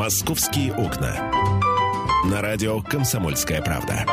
«Московские 0.00 0.72
окна». 0.72 1.30
На 2.24 2.40
радио 2.40 2.80
«Комсомольская 2.80 3.60
правда». 3.60 4.06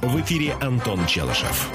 В 0.00 0.18
эфире 0.22 0.54
Антон 0.62 1.04
Челышев 1.04 1.70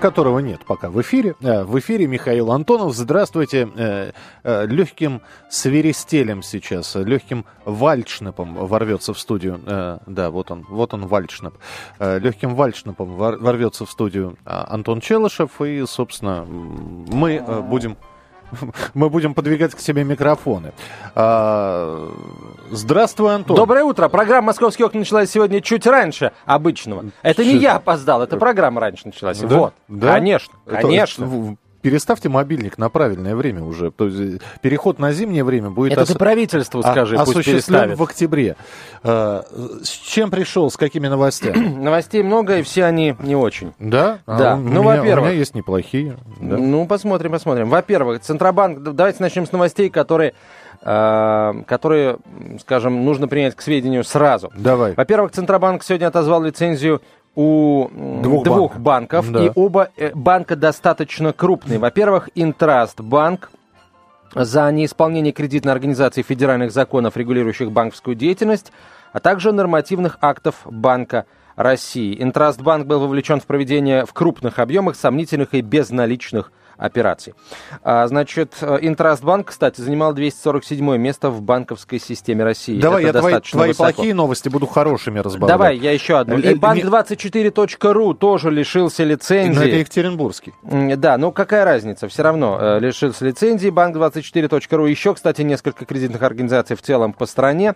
которого 0.00 0.38
нет 0.40 0.60
пока 0.66 0.90
в 0.90 1.00
эфире. 1.00 1.34
Э, 1.40 1.64
в 1.64 1.78
эфире 1.78 2.06
Михаил 2.06 2.52
Антонов. 2.52 2.94
Здравствуйте. 2.94 3.70
Э, 3.74 4.12
э, 4.44 4.66
легким 4.66 5.22
свиристелем 5.48 6.42
сейчас, 6.42 6.94
легким 6.94 7.46
вальчнепом 7.64 8.54
ворвется 8.54 9.14
в 9.14 9.18
студию. 9.18 9.58
Да, 10.06 10.30
вот 10.30 10.50
он, 10.50 10.66
вот 10.68 10.92
он 10.92 11.06
вальчнеп. 11.06 11.54
Легким 11.98 12.54
вальчнепом 12.54 13.16
ворвется 13.16 13.86
в 13.86 13.90
студию 13.90 14.36
Антон 14.44 15.00
Челышев. 15.00 15.62
И, 15.62 15.82
собственно, 15.86 16.44
мы 16.44 17.42
будем 17.62 17.96
мы 18.94 19.10
будем 19.10 19.34
подвигать 19.34 19.74
к 19.74 19.80
себе 19.80 20.04
микрофоны. 20.04 20.72
А, 21.14 22.10
здравствуй, 22.70 23.34
Антон. 23.34 23.56
Доброе 23.56 23.84
утро. 23.84 24.08
Программа 24.08 24.48
«Московский 24.48 24.84
окна» 24.84 25.00
началась 25.00 25.30
сегодня 25.30 25.60
чуть 25.60 25.86
раньше 25.86 26.32
обычного. 26.44 27.04
Это 27.22 27.44
не 27.44 27.56
я 27.56 27.76
опоздал, 27.76 28.22
это 28.22 28.36
программа 28.36 28.80
раньше 28.80 29.06
началась. 29.06 29.38
Да? 29.38 29.46
Вот. 29.56 29.74
Да? 29.88 30.14
Конечно, 30.14 30.54
конечно 30.66 31.56
переставьте 31.82 32.28
мобильник 32.28 32.78
на 32.78 32.88
правильное 32.88 33.34
время 33.34 33.62
уже. 33.62 33.90
То 33.90 34.06
есть 34.06 34.42
э, 34.42 34.46
переход 34.62 34.98
на 34.98 35.12
зимнее 35.12 35.44
время 35.44 35.70
будет... 35.70 35.92
Это 35.92 36.02
ос... 36.02 36.08
ты 36.08 36.18
правительству 36.18 36.82
скажи, 36.82 37.16
а, 37.16 37.24
пусть 37.24 37.38
осуществлен 37.38 37.94
в 37.94 38.02
октябре. 38.02 38.56
А, 39.02 39.44
с 39.82 39.88
чем 39.88 40.30
пришел, 40.30 40.70
с 40.70 40.76
какими 40.76 41.08
новостями? 41.08 41.68
Новостей 41.78 42.22
много, 42.22 42.58
и 42.58 42.62
все 42.62 42.84
они 42.84 43.14
не 43.20 43.36
очень. 43.36 43.72
Да? 43.78 44.18
Да. 44.26 44.54
А, 44.54 44.56
ну, 44.56 44.82
во-первых... 44.82 45.26
У 45.26 45.28
меня 45.28 45.38
есть 45.38 45.54
неплохие. 45.54 46.16
Да. 46.40 46.56
Ну, 46.56 46.86
посмотрим, 46.86 47.32
посмотрим. 47.32 47.68
Во-первых, 47.68 48.20
Центробанк... 48.22 48.82
Давайте 48.82 49.22
начнем 49.22 49.46
с 49.46 49.52
новостей, 49.52 49.90
которые 49.90 50.34
которые, 50.80 52.18
скажем, 52.60 53.04
нужно 53.04 53.26
принять 53.26 53.56
к 53.56 53.62
сведению 53.62 54.04
сразу. 54.04 54.52
Давай. 54.54 54.94
Во-первых, 54.94 55.32
Центробанк 55.32 55.82
сегодня 55.82 56.06
отозвал 56.06 56.40
лицензию 56.44 57.02
у 57.38 57.88
двух, 58.20 58.42
двух 58.42 58.78
банков, 58.78 59.30
банков 59.30 59.30
да. 59.30 59.46
и 59.46 59.52
оба 59.54 59.90
э, 59.96 60.10
банка 60.12 60.56
достаточно 60.56 61.32
крупные. 61.32 61.78
Во-первых, 61.78 62.30
Интраст 62.34 63.00
банк 63.00 63.52
за 64.34 64.68
неисполнение 64.72 65.32
кредитной 65.32 65.72
организации 65.72 66.22
федеральных 66.22 66.72
законов, 66.72 67.16
регулирующих 67.16 67.70
банковскую 67.70 68.16
деятельность, 68.16 68.72
а 69.12 69.20
также 69.20 69.52
нормативных 69.52 70.18
актов 70.20 70.56
Банка 70.64 71.26
России. 71.54 72.20
Интрастбанк 72.20 72.88
был 72.88 72.98
вовлечен 72.98 73.40
в 73.40 73.46
проведение 73.46 74.04
в 74.04 74.12
крупных 74.12 74.58
объемах 74.58 74.96
сомнительных 74.96 75.54
и 75.54 75.60
безналичных 75.60 76.50
операций. 76.78 77.34
А, 77.82 78.06
значит, 78.06 78.54
Интрастбанк, 78.62 79.48
кстати, 79.48 79.80
занимал 79.80 80.14
247 80.14 80.96
место 80.96 81.30
в 81.30 81.42
банковской 81.42 81.98
системе 81.98 82.44
России. 82.44 82.80
Давай, 82.80 83.04
Это 83.04 83.18
я 83.18 83.20
твои, 83.20 83.40
твои 83.40 83.72
плохие 83.74 84.14
новости 84.14 84.48
буду 84.48 84.66
хорошими 84.66 85.18
разбавлять. 85.18 85.48
Давай, 85.48 85.76
я 85.76 85.92
еще 85.92 86.18
одну. 86.18 86.38
И 86.38 86.54
банк24.ру 86.54 88.14
тоже 88.14 88.50
лишился 88.50 89.04
лицензии. 89.04 89.58
Но 89.58 89.64
это 89.64 89.76
Екатеринбургский. 89.76 90.54
Да, 90.62 91.18
ну 91.18 91.32
какая 91.32 91.64
разница? 91.64 92.08
Все 92.08 92.22
равно 92.22 92.58
э, 92.60 92.78
лишился 92.80 93.24
лицензии. 93.24 93.68
Банк24.ру 93.68 94.86
еще, 94.86 95.14
кстати, 95.14 95.42
несколько 95.42 95.84
кредитных 95.84 96.22
организаций 96.22 96.76
в 96.76 96.82
целом 96.82 97.12
по 97.12 97.26
стране. 97.26 97.74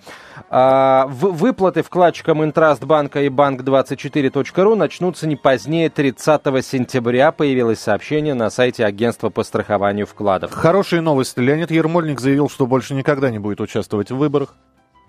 А, 0.49 1.07
выплаты 1.09 1.83
вкладчикам 1.83 2.45
Интрастбанка 2.45 3.23
и 3.23 3.29
Банк24.ру 3.29 4.75
начнутся 4.75 5.27
не 5.27 5.37
позднее 5.37 5.91
30 5.91 6.43
сентября. 6.65 7.33
Появилось 7.33 7.81
сообщение 7.81 8.35
на 8.35 8.51
сайте 8.51 8.85
агентства 8.93 9.31
по 9.31 9.43
страхованию 9.43 10.07
вкладов. 10.07 10.53
Хорошие 10.53 11.03
новости. 11.03 11.41
Леонид 11.41 11.71
Ермольник 11.71 12.21
заявил, 12.21 12.49
что 12.49 12.67
больше 12.67 12.95
никогда 12.95 13.31
не 13.31 13.39
будет 13.39 13.61
участвовать 13.61 14.11
в 14.11 14.17
выборах. 14.17 14.55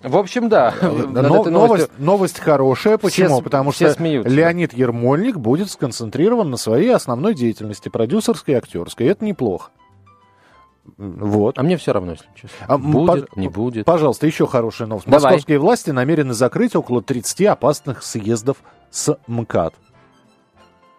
В 0.02 0.18
общем, 0.18 0.50
да. 0.50 0.74
Но, 0.82 1.44
новость, 1.46 1.90
новость 1.98 2.40
хорошая. 2.40 2.98
Почему? 2.98 3.36
Все, 3.36 3.44
Потому 3.44 3.72
все 3.72 3.88
что 3.88 3.96
смеются. 3.96 4.34
Леонид 4.34 4.74
Ермольник 4.74 5.38
будет 5.38 5.72
сконцентрирован 5.72 6.50
на 6.50 6.58
своей 6.58 6.94
основной 6.94 7.34
деятельности, 7.34 7.88
продюсерской 7.88 8.56
и 8.56 8.58
актерской. 8.58 9.06
И 9.06 9.10
это 9.10 9.24
неплохо. 9.24 9.72
Вот. 10.98 11.58
А 11.58 11.64
мне 11.64 11.78
все 11.78 11.94
равно, 11.94 12.12
если 12.12 12.28
честно. 12.36 12.58
А, 12.68 12.78
будет, 12.78 13.30
по- 13.30 13.40
не 13.40 13.48
будет. 13.48 13.86
Пожалуйста, 13.86 14.28
еще 14.28 14.46
хорошая 14.46 14.90
новость. 14.90 15.08
Давай. 15.08 15.24
Московские 15.24 15.60
власти 15.60 15.92
намерены 15.92 16.34
закрыть 16.34 16.76
около 16.76 17.02
30 17.02 17.46
опасных 17.46 18.04
съездов 18.04 18.58
с 18.92 19.18
МКАД. 19.28 19.74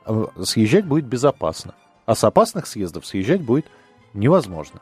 Э, 0.06 0.25
съезжать 0.42 0.87
будет 0.87 1.04
безопасно. 1.04 1.75
А 2.06 2.15
с 2.15 2.25
опасных 2.25 2.66
съездов 2.66 3.06
съезжать 3.06 3.42
будет 3.42 3.66
невозможно. 4.12 4.81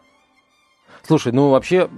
Слушай, 1.06 1.32
ну 1.32 1.50
вообще, 1.50 1.88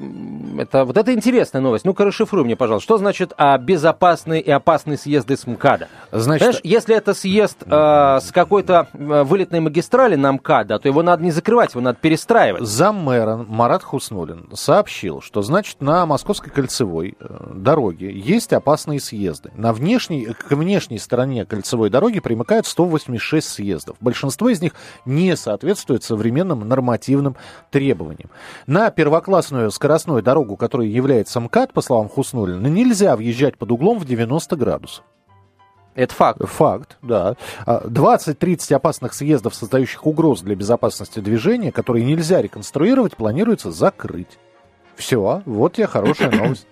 это, 0.58 0.84
вот 0.84 0.96
это 0.96 1.12
интересная 1.12 1.60
новость. 1.60 1.84
Ну-ка, 1.84 2.04
расшифруй 2.04 2.44
мне, 2.44 2.56
пожалуйста, 2.56 2.84
что 2.84 2.98
значит 2.98 3.32
а, 3.36 3.58
безопасные 3.58 4.40
и 4.40 4.50
опасные 4.50 4.96
съезды 4.96 5.36
с 5.36 5.46
МКАДа? 5.46 5.88
Значит... 6.10 6.42
Знаешь, 6.42 6.60
если 6.64 6.96
это 6.96 7.12
съезд 7.12 7.58
а, 7.66 8.20
с 8.20 8.32
какой-то 8.32 8.88
а, 8.92 9.24
вылетной 9.24 9.60
магистрали 9.60 10.14
на 10.16 10.32
МКАДа, 10.32 10.78
то 10.78 10.88
его 10.88 11.02
надо 11.02 11.22
не 11.22 11.30
закрывать, 11.32 11.72
его 11.72 11.82
надо 11.82 11.98
перестраивать. 12.00 12.62
Заммэра 12.62 13.36
Марат 13.36 13.82
Хуснулин 13.82 14.48
сообщил, 14.54 15.20
что, 15.20 15.42
значит, 15.42 15.80
на 15.80 16.06
Московской 16.06 16.50
кольцевой 16.50 17.16
э, 17.20 17.52
дороге 17.54 18.10
есть 18.10 18.52
опасные 18.52 19.00
съезды. 19.00 19.50
На 19.54 19.72
внешней, 19.72 20.26
к 20.26 20.50
внешней 20.50 20.98
стороне 20.98 21.44
кольцевой 21.44 21.90
дороги 21.90 22.20
примыкают 22.20 22.66
186 22.66 23.46
съездов. 23.46 23.96
Большинство 24.00 24.48
из 24.48 24.62
них 24.62 24.72
не 25.04 25.36
соответствует 25.36 26.04
современным 26.04 26.66
нормативным 26.66 27.36
требованиям. 27.70 28.30
На 28.66 28.93
первоклассную 28.94 29.70
скоростную 29.70 30.22
дорогу, 30.22 30.56
которая 30.56 30.88
является 30.88 31.40
МКАД, 31.40 31.72
по 31.72 31.80
словам 31.80 32.08
Хуснулина, 32.08 32.66
нельзя 32.66 33.16
въезжать 33.16 33.58
под 33.58 33.72
углом 33.72 33.98
в 33.98 34.04
90 34.04 34.56
градусов. 34.56 35.04
Это 35.94 36.12
факт. 36.12 36.40
Факт, 36.44 36.96
да. 37.02 37.36
20-30 37.66 38.72
а, 38.72 38.76
опасных 38.76 39.14
съездов, 39.14 39.54
создающих 39.54 40.06
угроз 40.06 40.40
для 40.40 40.56
безопасности 40.56 41.20
движения, 41.20 41.70
которые 41.70 42.04
нельзя 42.04 42.42
реконструировать, 42.42 43.16
планируется 43.16 43.70
закрыть. 43.70 44.38
Все, 44.96 45.42
вот 45.44 45.78
я 45.78 45.86
хорошая 45.86 46.30
новость. 46.36 46.66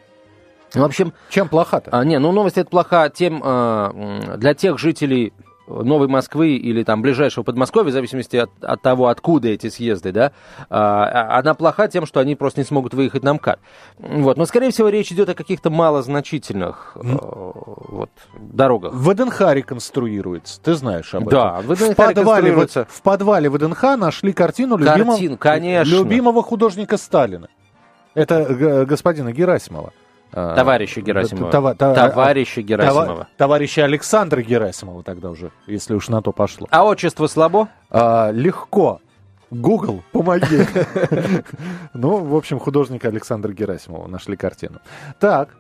В 0.75 0.83
общем, 0.83 1.13
чем 1.29 1.49
плоха-то? 1.49 1.91
А, 1.93 2.05
не, 2.05 2.19
ну 2.19 2.33
новость 2.33 2.59
это 2.59 2.69
плоха 2.69 3.09
тем 3.11 3.43
а, 3.45 4.37
для 4.37 4.55
тех 4.55 4.79
жителей 4.79 5.33
Новой 5.83 6.09
Москвы 6.09 6.57
или 6.57 6.83
там 6.83 7.03
ближайшего 7.03 7.45
Подмосковья, 7.45 7.91
в 7.91 7.93
зависимости 7.93 8.37
от, 8.37 8.51
от 8.61 8.83
того, 8.83 9.09
откуда 9.09 9.49
эти 9.49 9.69
съезды, 9.69 10.13
да, 10.13 10.33
а, 10.69 11.39
она 11.39 11.55
плоха 11.55 11.89
тем, 11.89 12.07
что 12.07 12.21
они 12.21 12.35
просто 12.35 12.61
не 12.61 12.65
смогут 12.65 12.95
выехать 12.95 13.23
на 13.23 13.35
МКАД. 13.35 13.59
Вот. 13.99 14.37
Но, 14.37 14.45
скорее 14.47 14.71
всего, 14.71 14.89
речь 14.89 15.11
идет 15.13 15.29
о 15.29 15.35
каких-то 15.35 15.71
малозначительных 15.71 16.93
mm. 16.97 17.89
вот, 17.89 18.11
дорогах. 18.39 18.93
ВДНХ 18.95 19.41
реконструируется, 19.53 20.61
ты 20.61 20.75
знаешь 20.75 21.15
об 21.15 21.29
этом. 21.29 21.33
Да, 21.33 21.61
ВДНХ 21.61 21.93
в 21.93 21.97
подвале, 21.97 22.55
в 22.55 23.03
подвале 23.03 23.51
ВДНХ 23.51 23.83
нашли 23.97 24.33
картину 24.33 24.77
любимого, 24.77 25.17
Картин, 25.17 25.37
конечно. 25.37 25.91
любимого 25.91 26.43
художника 26.43 26.97
Сталина. 26.97 27.49
Это 28.15 28.85
господина 28.85 29.33
Герасимова. 29.33 29.93
А, 30.33 30.55
товарища 30.55 31.01
Герасимова. 31.01 31.51
Това, 31.51 31.75
та, 31.75 31.95
товарища 31.95 32.63
Герасимова. 32.63 33.27
Товарища 33.37 33.85
Александра 33.85 34.43
Герасимова 34.43 35.03
тогда 35.03 35.31
уже, 35.31 35.51
если 35.67 35.95
уж 35.95 36.09
на 36.09 36.23
то 36.23 36.33
пошло. 36.33 36.67
А 36.71 36.85
отчество 36.85 37.27
слабо? 37.27 37.69
А, 37.91 38.31
легко. 38.31 39.01
Google, 39.51 40.03
помоги. 40.13 40.67
Ну, 41.95 42.25
в 42.25 42.35
общем, 42.35 42.59
художника 42.59 43.09
Александра 43.09 43.53
Герасимова 43.53 44.09
нашли 44.09 44.37
картину. 44.37 44.79
Так, 45.21 45.51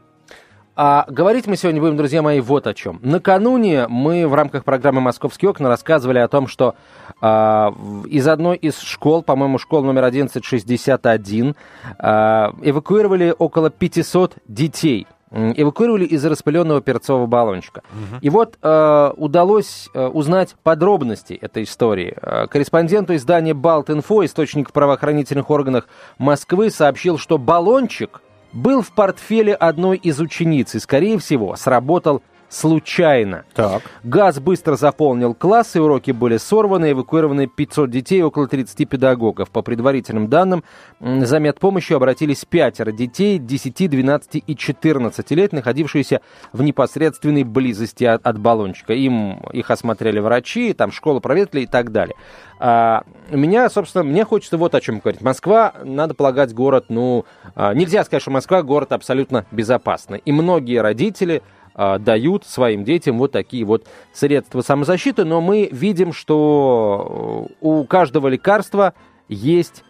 а 0.74 1.04
говорить 1.08 1.46
мы 1.46 1.56
сегодня 1.56 1.80
будем, 1.80 1.96
друзья 1.96 2.22
мои, 2.22 2.40
вот 2.40 2.66
о 2.66 2.74
чем. 2.74 2.98
Накануне 3.02 3.86
мы 3.88 4.26
в 4.26 4.34
рамках 4.34 4.64
программы 4.64 5.00
«Московские 5.00 5.50
окна» 5.50 5.68
рассказывали 5.68 6.18
о 6.18 6.28
том, 6.28 6.46
что 6.46 6.74
а, 7.20 7.74
из 8.06 8.26
одной 8.26 8.56
из 8.56 8.78
школ, 8.78 9.22
по-моему, 9.22 9.58
школ 9.58 9.82
номер 9.84 10.04
1161, 10.04 11.56
а, 11.98 12.54
эвакуировали 12.62 13.34
около 13.38 13.70
500 13.70 14.36
детей 14.48 15.06
эвакуировали 15.32 16.04
из 16.04 16.24
распыленного 16.26 16.82
перцового 16.82 17.26
баллончика. 17.26 17.82
Угу. 17.90 18.18
И 18.20 18.28
вот 18.28 18.58
э, 18.60 19.12
удалось 19.16 19.88
э, 19.94 20.06
узнать 20.06 20.54
подробности 20.62 21.32
этой 21.32 21.62
истории. 21.62 22.14
Э, 22.20 22.46
корреспонденту 22.48 23.14
издания 23.14 23.54
«Балт-Инфо», 23.54 24.26
источник 24.26 24.68
в 24.68 24.72
правоохранительных 24.72 25.48
органах 25.48 25.88
Москвы, 26.18 26.70
сообщил, 26.70 27.16
что 27.16 27.38
баллончик 27.38 28.20
был 28.52 28.82
в 28.82 28.93
портфеле 28.93 29.54
одной 29.54 29.96
из 29.96 30.20
учениц 30.20 30.75
и, 30.75 30.78
скорее 30.78 31.19
всего, 31.19 31.56
сработал 31.56 32.22
случайно. 32.52 33.44
Так. 33.54 33.82
Газ 34.04 34.38
быстро 34.38 34.76
заполнил 34.76 35.34
классы, 35.34 35.81
уроки 35.81 36.10
были 36.10 36.37
сорваны, 36.37 36.93
эвакуированы 36.93 37.46
500 37.46 37.90
детей 37.90 38.22
около 38.22 38.46
30 38.46 38.88
педагогов. 38.88 39.50
По 39.50 39.62
предварительным 39.62 40.28
данным, 40.28 40.62
за 41.00 41.38
медпомощью 41.38 41.96
обратились 41.96 42.44
пятеро 42.44 42.93
детей 42.93 43.38
10, 43.38 43.90
12 43.90 44.44
и 44.46 44.56
14 44.56 45.31
лет, 45.31 45.52
находившиеся 45.52 46.20
в 46.52 46.62
непосредственной 46.62 47.44
близости 47.44 48.04
от, 48.04 48.26
от 48.26 48.38
баллончика. 48.38 48.93
Им 48.93 49.40
их 49.52 49.70
осмотрели 49.70 50.19
врачи, 50.19 50.75
там 50.75 50.93
школу 50.93 51.20
проветрили 51.20 51.64
и 51.64 51.66
так 51.66 51.90
далее. 51.90 52.16
А, 52.64 53.02
меня, 53.31 53.69
собственно, 53.70 54.04
мне 54.04 54.25
хочется 54.25 54.58
вот 54.58 54.75
о 54.75 54.81
чем 54.81 54.99
говорить. 54.99 55.22
Москва, 55.22 55.72
надо 55.82 56.14
полагать, 56.14 56.54
город, 56.54 56.87
ну, 56.90 57.25
а, 57.54 57.72
нельзя 57.75 58.04
сказать, 58.04 58.22
что 58.22 58.31
Москва 58.31 58.62
город 58.62 58.93
абсолютно 58.93 59.46
безопасный. 59.50 60.22
И 60.25 60.32
многие 60.32 60.81
родители 60.81 61.43
дают 61.74 62.44
своим 62.44 62.84
детям 62.84 63.19
вот 63.19 63.32
такие 63.32 63.64
вот 63.64 63.86
средства 64.12 64.60
самозащиты, 64.60 65.24
но 65.24 65.40
мы 65.40 65.69
видим, 65.72 66.12
что 66.12 67.48
у 67.60 67.84
каждого 67.84 68.28
лекарства 68.28 68.94
есть 69.28 69.84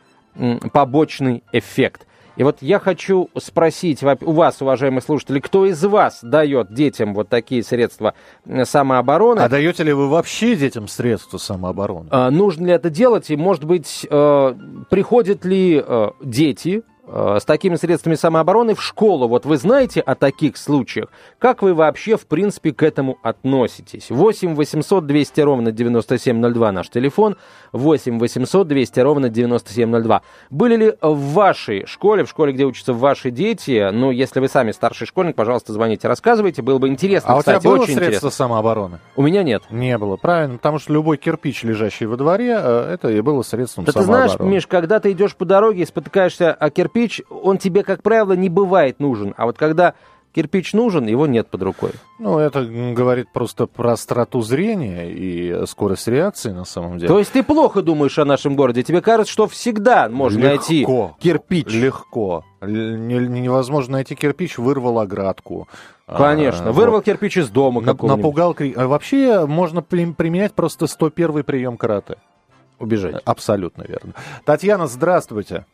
побочный 0.72 1.42
эффект. 1.52 2.06
И 2.36 2.44
вот 2.44 2.58
я 2.62 2.78
хочу 2.78 3.28
спросить 3.36 4.02
у 4.02 4.32
вас, 4.32 4.62
уважаемые 4.62 5.02
слушатели, 5.02 5.38
кто 5.38 5.66
из 5.66 5.84
вас 5.84 6.20
дает 6.22 6.72
детям 6.72 7.14
вот 7.14 7.28
такие 7.28 7.62
средства 7.62 8.14
самообороны? 8.64 9.40
А 9.40 9.48
даете 9.48 9.82
ли 9.84 9.92
вы 9.92 10.08
вообще 10.08 10.56
детям 10.56 10.88
средства 10.88 11.36
самообороны? 11.36 12.08
А, 12.10 12.30
нужно 12.30 12.66
ли 12.66 12.72
это 12.72 12.88
делать? 12.88 13.30
И, 13.30 13.36
может 13.36 13.64
быть, 13.64 14.06
э, 14.08 14.54
приходят 14.88 15.44
ли 15.44 15.82
э, 15.84 16.10
дети 16.22 16.82
Э, 16.82 16.91
с 17.04 17.44
такими 17.44 17.74
средствами 17.74 18.14
самообороны 18.14 18.74
в 18.74 18.82
школу. 18.82 19.26
Вот 19.26 19.44
вы 19.44 19.56
знаете 19.56 20.00
о 20.00 20.14
таких 20.14 20.56
случаях? 20.56 21.08
Как 21.38 21.60
вы 21.62 21.74
вообще, 21.74 22.16
в 22.16 22.26
принципе, 22.26 22.72
к 22.72 22.82
этому 22.84 23.18
относитесь? 23.22 24.10
8 24.10 24.54
800 24.54 25.04
200 25.04 25.40
ровно 25.40 25.72
9702 25.72 26.72
наш 26.72 26.88
телефон. 26.90 27.36
8 27.72 28.20
800 28.20 28.68
200 28.68 29.00
ровно 29.00 29.28
9702. 29.28 30.22
Были 30.50 30.76
ли 30.76 30.94
в 31.00 31.32
вашей 31.32 31.86
школе, 31.86 32.24
в 32.24 32.28
школе, 32.28 32.52
где 32.52 32.64
учатся 32.64 32.92
ваши 32.92 33.32
дети, 33.32 33.90
ну, 33.92 34.12
если 34.12 34.38
вы 34.38 34.48
сами 34.48 34.70
старший 34.70 35.08
школьник, 35.08 35.34
пожалуйста, 35.34 35.72
звоните, 35.72 36.06
рассказывайте, 36.06 36.62
было 36.62 36.78
бы 36.78 36.86
интересно. 36.86 37.34
А 37.34 37.38
кстати, 37.40 37.56
у 37.56 37.60
тебя 37.60 37.70
было 37.70 37.82
очень 37.82 37.94
средство 37.94 38.06
интересно. 38.06 38.30
самообороны? 38.30 39.00
У 39.16 39.22
меня 39.22 39.42
нет. 39.42 39.64
Не 39.70 39.98
было, 39.98 40.16
правильно, 40.16 40.56
потому 40.58 40.78
что 40.78 40.92
любой 40.92 41.16
кирпич, 41.16 41.64
лежащий 41.64 42.06
во 42.06 42.16
дворе, 42.16 42.56
э, 42.62 42.94
это 42.94 43.08
и 43.08 43.20
было 43.20 43.42
средством 43.42 43.86
да 43.86 43.92
самообороны. 43.92 44.28
ты 44.28 44.34
знаешь, 44.36 44.52
Миш, 44.52 44.66
когда 44.68 45.00
ты 45.00 45.10
идешь 45.10 45.34
по 45.34 45.44
дороге 45.44 45.82
и 45.82 45.86
спотыкаешься 45.86 46.52
о 46.52 46.70
кирпич, 46.70 46.91
кирпич, 46.92 47.22
он 47.28 47.58
тебе, 47.58 47.82
как 47.82 48.02
правило, 48.02 48.32
не 48.34 48.48
бывает 48.48 49.00
нужен. 49.00 49.34
А 49.36 49.46
вот 49.46 49.58
когда 49.58 49.94
кирпич 50.34 50.72
нужен, 50.72 51.06
его 51.06 51.26
нет 51.26 51.48
под 51.48 51.62
рукой. 51.62 51.90
Ну, 52.18 52.38
это 52.38 52.64
говорит 52.64 53.32
просто 53.32 53.66
про 53.66 53.92
остроту 53.92 54.40
зрения 54.42 55.10
и 55.10 55.66
скорость 55.66 56.08
реакции 56.08 56.50
на 56.50 56.64
самом 56.64 56.98
деле. 56.98 57.08
То 57.08 57.18
есть 57.18 57.32
ты 57.32 57.42
плохо 57.42 57.82
думаешь 57.82 58.18
о 58.18 58.24
нашем 58.24 58.56
городе? 58.56 58.82
Тебе 58.82 59.00
кажется, 59.00 59.32
что 59.32 59.46
всегда 59.46 60.08
можно 60.08 60.38
Легко. 60.38 60.48
найти 60.48 60.86
кирпич? 61.20 61.68
Легко. 61.68 62.44
Невозможно 62.60 63.94
найти 63.94 64.14
кирпич, 64.14 64.58
вырвал 64.58 65.00
оградку. 65.00 65.68
Конечно, 66.06 66.70
а, 66.70 66.72
вырвал 66.72 66.96
вот. 66.96 67.04
кирпич 67.04 67.38
из 67.38 67.48
дома 67.48 67.80
Напугал. 67.80 68.54
А 68.76 68.86
вообще 68.86 69.46
можно 69.46 69.82
применять 69.82 70.52
просто 70.52 70.86
101 70.86 71.42
прием 71.42 71.76
карате. 71.76 72.16
Убежать. 72.78 73.22
Абсолютно 73.24 73.82
верно. 73.82 74.14
Татьяна, 74.44 74.88
здравствуйте. 74.88 75.66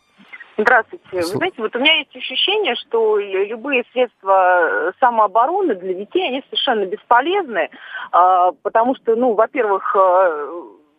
Здравствуйте. 0.60 1.04
Вы 1.12 1.22
знаете, 1.22 1.62
вот 1.62 1.76
у 1.76 1.78
меня 1.78 1.94
есть 1.98 2.16
ощущение, 2.16 2.74
что 2.74 3.16
любые 3.16 3.84
средства 3.92 4.92
самообороны 4.98 5.76
для 5.76 5.94
детей, 5.94 6.26
они 6.26 6.42
совершенно 6.46 6.84
бесполезны, 6.84 7.70
а, 8.10 8.50
потому 8.62 8.96
что, 8.96 9.14
ну, 9.14 9.34
во-первых, 9.34 9.94
а, 9.94 10.48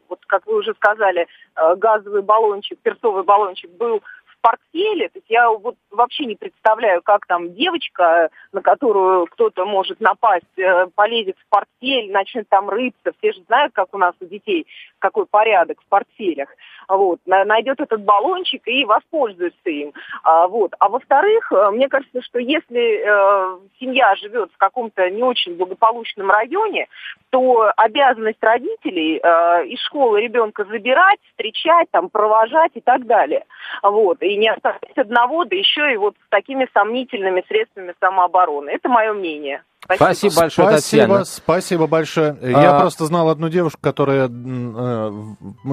вот 0.07 0.19
как 0.27 0.47
вы 0.47 0.59
уже 0.59 0.73
сказали, 0.75 1.27
а, 1.55 1.75
газовый 1.75 2.21
баллончик, 2.21 2.79
перцовый 2.79 3.23
баллончик 3.23 3.69
был 3.71 4.01
портфеле. 4.41 5.09
То 5.09 5.19
есть 5.19 5.29
я 5.29 5.49
вот 5.49 5.75
вообще 5.91 6.25
не 6.25 6.35
представляю, 6.35 7.01
как 7.01 7.25
там 7.25 7.53
девочка, 7.53 8.29
на 8.51 8.61
которую 8.61 9.25
кто-то 9.27 9.65
может 9.65 9.99
напасть, 9.99 10.45
э, 10.57 10.87
полезет 10.95 11.35
в 11.37 11.49
портфель, 11.49 12.11
начнет 12.11 12.47
там 12.49 12.69
рыться. 12.69 13.11
Все 13.19 13.33
же 13.33 13.41
знают, 13.43 13.73
как 13.73 13.93
у 13.93 13.97
нас 13.97 14.13
у 14.19 14.25
детей, 14.25 14.65
какой 14.99 15.25
порядок 15.25 15.79
в 15.81 15.89
портфелях. 15.89 16.49
Вот. 16.87 17.19
Найдет 17.25 17.79
этот 17.79 18.01
баллончик 18.01 18.67
и 18.67 18.85
воспользуется 18.85 19.69
им. 19.69 19.93
А, 20.23 20.47
вот. 20.47 20.73
а 20.79 20.89
во-вторых, 20.89 21.51
э, 21.51 21.71
мне 21.71 21.89
кажется, 21.89 22.21
что 22.21 22.39
если 22.39 23.01
э, 23.03 23.57
семья 23.79 24.15
живет 24.15 24.51
в 24.53 24.57
каком-то 24.57 25.09
не 25.09 25.23
очень 25.23 25.55
благополучном 25.55 26.31
районе, 26.31 26.87
то 27.29 27.71
обязанность 27.77 28.41
родителей 28.41 29.17
из 29.17 29.79
школы 29.81 30.21
ребенка 30.21 30.65
забирать, 30.65 31.19
встречать, 31.29 31.89
там, 31.91 32.09
провожать 32.09 32.71
и 32.73 32.81
так 32.81 33.05
далее. 33.05 33.45
Вот. 33.83 34.21
Не 34.37 34.49
оставить 34.49 34.97
одного, 34.97 35.45
да 35.45 35.55
еще 35.55 35.93
и 35.93 35.97
вот 35.97 36.15
с 36.25 36.29
такими 36.29 36.67
сомнительными 36.73 37.43
средствами 37.47 37.93
самообороны. 37.99 38.69
Это 38.69 38.89
мое 38.89 39.13
мнение. 39.13 39.63
Спасибо, 39.85 40.31
спасибо 40.31 40.41
большое, 40.41 40.67
спасибо, 40.67 41.01
Татьяна. 41.01 41.25
Спасибо 41.25 41.87
большое. 41.87 42.37
А... 42.41 42.47
Я 42.47 42.79
просто 42.79 43.05
знал 43.05 43.29
одну 43.29 43.49
девушку, 43.49 43.79
которая 43.81 44.29
э, 44.29 45.11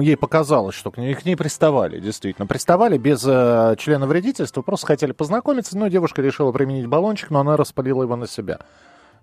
ей 0.01 0.17
показалось, 0.17 0.75
что 0.75 0.91
к 0.91 0.97
ней, 0.97 1.13
к 1.13 1.25
ней 1.25 1.35
приставали, 1.35 1.99
действительно. 1.99 2.47
Приставали 2.47 2.97
без 2.97 3.23
э, 3.27 3.75
члена 3.77 4.07
вредительства, 4.07 4.61
просто 4.61 4.87
хотели 4.87 5.11
познакомиться, 5.11 5.77
но 5.77 5.87
девушка 5.89 6.21
решила 6.21 6.51
применить 6.51 6.87
баллончик, 6.87 7.29
но 7.29 7.41
она 7.41 7.57
распалила 7.57 8.03
его 8.03 8.15
на 8.15 8.27
себя. 8.27 8.59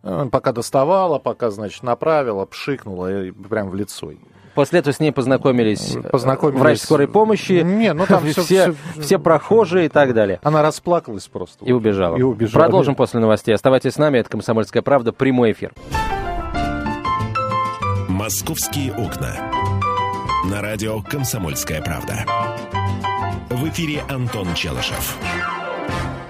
Э, 0.05 0.27
пока 0.31 0.53
доставала, 0.53 1.19
пока, 1.19 1.51
значит, 1.51 1.83
направила, 1.83 2.45
пшикнула 2.45 3.25
и 3.25 3.31
прям 3.33 3.71
в 3.71 3.75
лицо. 3.75 4.13
После 4.55 4.79
этого 4.79 4.95
с 4.95 5.01
ней 5.01 5.11
познакомились, 5.13 5.97
э, 5.97 6.03
познакомились... 6.03 6.61
врач 6.61 6.81
скорой 6.81 7.09
помощи, 7.09 7.63
Не, 7.65 7.93
ну 7.93 8.07
там 8.07 8.25
все, 8.29 8.43
все, 8.43 8.73
все, 8.73 9.01
все 9.01 9.19
прохожие 9.19 9.87
и 9.87 9.89
так 9.89 10.15
далее. 10.15 10.39
Она 10.43 10.63
расплакалась 10.63 11.27
просто. 11.27 11.65
И 11.65 11.73
убежала. 11.73 12.17
И 12.17 12.23
убежала. 12.23 12.63
Продолжим 12.63 12.95
после 12.95 13.21
новостей. 13.21 13.55
Оставайтесь 13.55 13.95
с 13.95 13.99
нами, 13.99 14.19
это 14.19 14.31
«Комсомольская 14.31 14.83
правда», 14.83 15.13
прямой 15.13 15.53
эфир. 15.53 15.73
«Московские 18.09 18.93
окна». 18.93 19.35
На 20.51 20.63
радио 20.63 21.01
«Комсомольская 21.03 21.83
правда». 21.83 22.25
В 23.51 23.69
эфире 23.69 24.03
Антон 24.09 24.55
Челышев. 24.55 25.17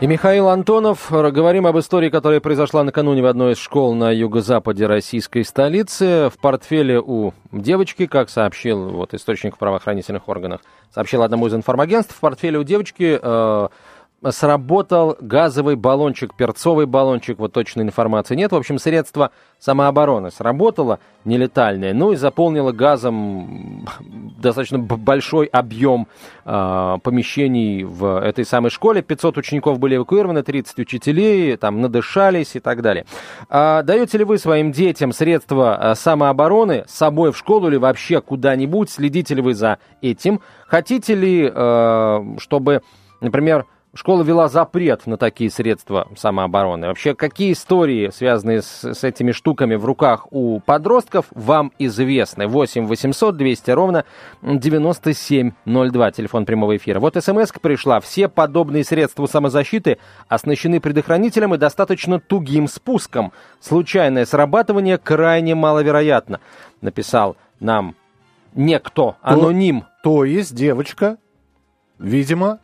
И 0.01 0.07
Михаил 0.09 0.49
Антонов. 0.49 1.11
Говорим 1.11 1.67
об 1.67 1.79
истории, 1.79 2.11
которая 2.11 2.41
произошла 2.41 2.83
накануне 2.83 3.23
в 3.23 3.27
одной 3.27 3.53
из 3.53 3.59
школ 3.59 3.95
на 3.95 4.11
юго-западе 4.11 4.87
российской 4.87 5.45
столицы. 5.45 6.31
В 6.35 6.39
портфеле 6.39 7.01
у 7.01 7.33
девочки, 7.53 8.07
как 8.07 8.29
сообщил 8.29 8.91
вот, 8.91 9.15
источник 9.15 9.55
в 9.55 9.59
правоохранительных 9.59 10.29
органах, 10.29 10.61
сообщил 10.93 11.23
одному 11.23 11.47
из 11.47 11.55
информагентств, 11.55 12.15
в 12.15 12.21
портфеле 12.21 12.59
у 12.59 12.65
девочки 12.65 13.19
э, 13.23 13.69
сработал 14.31 15.17
газовый 15.21 15.77
баллончик, 15.77 16.35
перцовый 16.35 16.87
баллончик, 16.87 17.39
вот 17.39 17.53
точной 17.53 17.85
информации 17.85 18.35
нет. 18.35 18.53
В 18.53 18.57
общем, 18.57 18.79
средство 18.79 19.31
самообороны 19.59 20.31
сработало, 20.31 20.99
нелетальное, 21.25 21.95
ну 21.95 22.13
и 22.13 22.17
заполнило 22.17 22.73
газом 22.73 23.87
достаточно 24.39 24.79
большой 24.79 25.47
объем 25.47 26.07
э, 26.45 26.99
помещений 27.03 27.85
в 27.85 28.21
этой 28.21 28.45
самой 28.45 28.71
школе. 28.71 29.03
500 29.03 29.39
учеников 29.39 29.79
были 29.79 29.97
эвакуированы, 29.97 30.43
30 30.43 30.79
учителей 30.81 31.57
там 31.57 31.81
надышались 31.81 32.57
и 32.57 32.61
так 32.61 32.83
далее. 32.83 33.07
А 33.49 33.83
даете 33.83 34.19
ли 34.19 34.25
вы 34.25 34.39
своим 34.39 34.73
детям 34.73 35.13
средства 35.13 35.77
а, 35.77 35.95
самообороны 35.95 36.85
с 36.87 36.95
собой 36.95 37.33
в 37.33 37.39
школу 37.39 37.69
или 37.69 37.77
вообще 37.77 38.21
куда-нибудь? 38.21 38.91
Следите 38.91 39.35
ли 39.35 39.43
вы 39.43 39.55
за 39.55 39.79
этим? 40.03 40.41
Хотите 40.67 41.15
ли, 41.15 41.51
э, 41.53 42.37
чтобы, 42.39 42.83
например, 43.21 43.67
Школа 43.95 44.23
вела 44.23 44.49
запрет 44.49 45.07
на 45.07 45.17
такие 45.17 45.51
средства 45.51 46.09
самообороны. 46.17 46.89
Вообще, 46.89 47.15
какие 47.15 47.53
истории, 47.53 48.11
связанные 48.13 48.61
с, 48.61 48.83
с 48.85 49.05
этими 49.05 49.31
штуками 49.31 49.77
в 49.77 49.85
руках 49.85 50.27
у 50.33 50.59
подростков, 50.59 51.27
вам 51.31 51.73
известны? 51.79 52.49
8 52.49 52.87
800 52.87 53.37
200 53.37 53.71
ровно 53.71 54.05
9702, 54.43 56.11
телефон 56.11 56.45
прямого 56.45 56.77
эфира. 56.77 56.99
Вот 56.99 57.15
смс 57.23 57.53
пришла. 57.63 58.01
Все 58.01 58.29
подобные 58.29 58.83
средства 58.83 59.27
самозащиты 59.27 59.99
оснащены 60.29 60.81
предохранителем 60.81 61.55
и 61.55 61.59
достаточно 61.59 62.19
тугим 62.19 62.67
спуском. 62.67 63.33
Случайное 63.61 64.25
срабатывание 64.25 64.99
крайне 64.99 65.55
маловероятно, 65.55 66.41
написал 66.81 67.37
нам 67.61 67.95
некто, 68.55 69.17
аноним. 69.23 69.83
То, 70.03 70.17
то 70.17 70.25
есть 70.25 70.55
девочка, 70.55 71.17
видимо, 71.99 72.59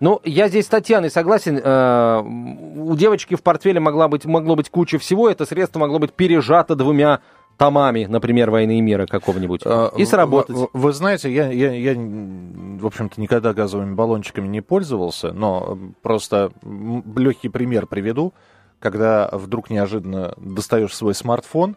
ну, 0.00 0.20
я 0.24 0.48
здесь 0.48 0.66
с 0.66 0.68
Татьяной 0.68 1.10
согласен. 1.10 1.60
Э, 1.62 2.22
у 2.22 2.94
девочки 2.96 3.34
в 3.34 3.42
портфеле 3.42 3.80
могла 3.80 4.08
быть, 4.08 4.24
могло 4.24 4.56
быть 4.56 4.70
куча 4.70 4.98
всего. 4.98 5.28
Это 5.28 5.46
средство 5.46 5.80
могло 5.80 5.98
быть 5.98 6.12
пережато 6.12 6.74
двумя 6.74 7.20
томами, 7.56 8.04
например, 8.04 8.50
«Войны 8.50 8.78
и 8.78 8.80
мира» 8.82 9.06
какого-нибудь, 9.06 9.62
а, 9.64 9.90
и 9.96 10.04
сработать. 10.04 10.56
Вы, 10.56 10.68
вы 10.72 10.92
знаете, 10.92 11.32
я, 11.32 11.50
я, 11.50 11.72
я, 11.72 11.94
в 11.94 12.86
общем-то, 12.86 13.20
никогда 13.20 13.54
газовыми 13.54 13.94
баллончиками 13.94 14.46
не 14.46 14.60
пользовался, 14.60 15.32
но 15.32 15.78
просто 16.02 16.50
легкий 16.62 17.48
пример 17.48 17.86
приведу. 17.86 18.34
когда 18.78 19.30
вдруг 19.32 19.70
неожиданно 19.70 20.34
достаешь 20.36 20.94
свой 20.94 21.14
смартфон, 21.14 21.76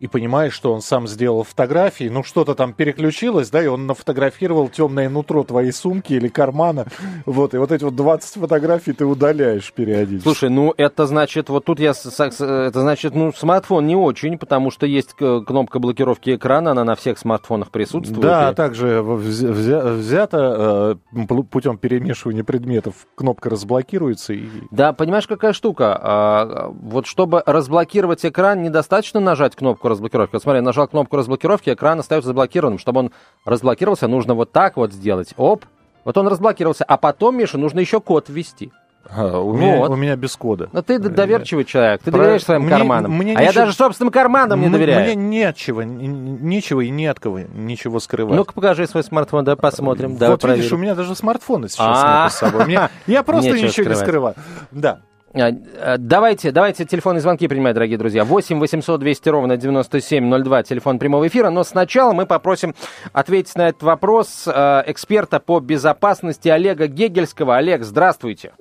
и 0.00 0.06
понимаешь, 0.06 0.54
что 0.54 0.72
он 0.72 0.80
сам 0.80 1.06
сделал 1.06 1.44
фотографии, 1.44 2.08
ну 2.08 2.24
что-то 2.24 2.54
там 2.54 2.72
переключилось, 2.72 3.50
да, 3.50 3.62
и 3.62 3.66
он 3.66 3.86
нафотографировал 3.86 4.68
темное 4.68 5.10
нутро 5.10 5.44
твоей 5.44 5.72
сумки 5.72 6.14
или 6.14 6.28
кармана, 6.28 6.86
вот, 7.26 7.54
и 7.54 7.58
вот 7.58 7.70
эти 7.70 7.84
вот 7.84 7.94
20 7.94 8.40
фотографий 8.40 8.94
ты 8.94 9.04
удаляешь 9.04 9.70
периодически. 9.72 10.24
Слушай, 10.24 10.48
ну 10.48 10.72
это 10.76 11.06
значит, 11.06 11.50
вот 11.50 11.66
тут 11.66 11.80
я, 11.80 11.90
это 11.90 12.80
значит, 12.80 13.14
ну 13.14 13.30
смартфон 13.32 13.86
не 13.86 13.94
очень, 13.94 14.38
потому 14.38 14.70
что 14.70 14.86
есть 14.86 15.14
кнопка 15.14 15.78
блокировки 15.78 16.34
экрана, 16.34 16.70
она 16.70 16.84
на 16.84 16.94
всех 16.94 17.18
смартфонах 17.18 17.70
присутствует. 17.70 18.22
Да, 18.22 18.52
и... 18.52 18.54
также 18.54 19.02
взя 19.02 19.80
взято 19.80 20.98
э, 21.14 21.44
путем 21.50 21.76
перемешивания 21.76 22.42
предметов 22.42 22.94
кнопка 23.14 23.50
разблокируется. 23.50 24.32
И... 24.32 24.46
Да, 24.70 24.94
понимаешь, 24.94 25.26
какая 25.26 25.52
штука? 25.52 25.98
А, 26.00 26.70
вот 26.70 27.06
чтобы 27.06 27.42
разблокировать 27.44 28.24
экран, 28.24 28.62
недостаточно 28.62 29.20
нажать 29.20 29.56
кнопку 29.56 29.89
разблокировки. 29.90 30.32
Вот 30.32 30.42
смотри, 30.42 30.60
нажал 30.60 30.88
кнопку 30.88 31.16
разблокировки, 31.16 31.70
экран 31.70 32.00
остается 32.00 32.28
заблокированным. 32.28 32.78
Чтобы 32.78 33.00
он 33.00 33.12
разблокировался, 33.44 34.08
нужно 34.08 34.34
вот 34.34 34.52
так 34.52 34.76
вот 34.76 34.92
сделать. 34.92 35.34
Оп, 35.36 35.64
вот 36.04 36.16
он 36.16 36.28
разблокировался. 36.28 36.84
А 36.84 36.96
потом, 36.96 37.36
Миша, 37.36 37.58
нужно 37.58 37.80
еще 37.80 38.00
код 38.00 38.28
ввести. 38.28 38.72
А, 39.08 39.40
у, 39.40 39.54
меня, 39.54 39.78
вот. 39.78 39.90
у 39.90 39.96
меня 39.96 40.14
без 40.14 40.36
кода. 40.36 40.68
Но 40.72 40.82
ты 40.82 40.98
доверчивый 40.98 41.64
человек, 41.64 42.02
ты 42.02 42.10
Про... 42.10 42.18
доверяешь 42.18 42.44
своим 42.44 42.62
мне, 42.62 42.70
карманам. 42.70 43.12
Мне 43.12 43.34
а 43.34 43.40
нечего... 43.40 43.52
я 43.52 43.52
даже 43.52 43.72
собственным 43.72 44.12
карманам 44.12 44.60
не 44.60 44.68
доверяю. 44.68 45.02
Мне 45.02 45.14
нечего, 45.14 45.80
нечего 45.80 46.82
и 46.82 46.90
не 46.90 47.06
от 47.06 47.18
кого 47.18 47.40
ничего 47.40 47.98
скрывать. 47.98 48.36
Ну-ка 48.36 48.52
покажи 48.52 48.86
свой 48.86 49.02
смартфон, 49.02 49.44
да 49.44 49.56
посмотрим. 49.56 50.16
Вот 50.16 50.44
видишь, 50.44 50.72
у 50.72 50.76
меня 50.76 50.94
даже 50.94 51.14
смартфона 51.14 51.68
сейчас 51.68 51.86
а. 51.88 52.24
нет 52.24 52.32
с 52.32 52.36
собой. 52.36 52.78
Я 53.06 53.22
просто 53.24 53.52
ничего 53.52 53.88
не 53.88 53.96
скрываю. 53.96 54.34
Да. 54.70 55.00
А, 55.32 55.50
а, 55.80 55.96
давайте, 55.96 56.50
давайте 56.50 56.84
телефонные 56.84 57.20
звонки 57.20 57.46
принимать, 57.46 57.74
дорогие 57.74 57.98
друзья. 57.98 58.24
8 58.24 58.58
800 58.58 58.98
200 58.98 59.28
ровно 59.28 59.56
9702, 59.56 60.64
телефон 60.64 60.98
прямого 60.98 61.28
эфира. 61.28 61.50
Но 61.50 61.62
сначала 61.62 62.12
мы 62.12 62.26
попросим 62.26 62.74
ответить 63.12 63.54
на 63.54 63.68
этот 63.68 63.82
вопрос 63.84 64.48
э, 64.52 64.82
эксперта 64.86 65.38
по 65.38 65.60
безопасности 65.60 66.48
Олега 66.48 66.88
Гегельского. 66.88 67.56
Олег, 67.56 67.84
здравствуйте. 67.84 68.52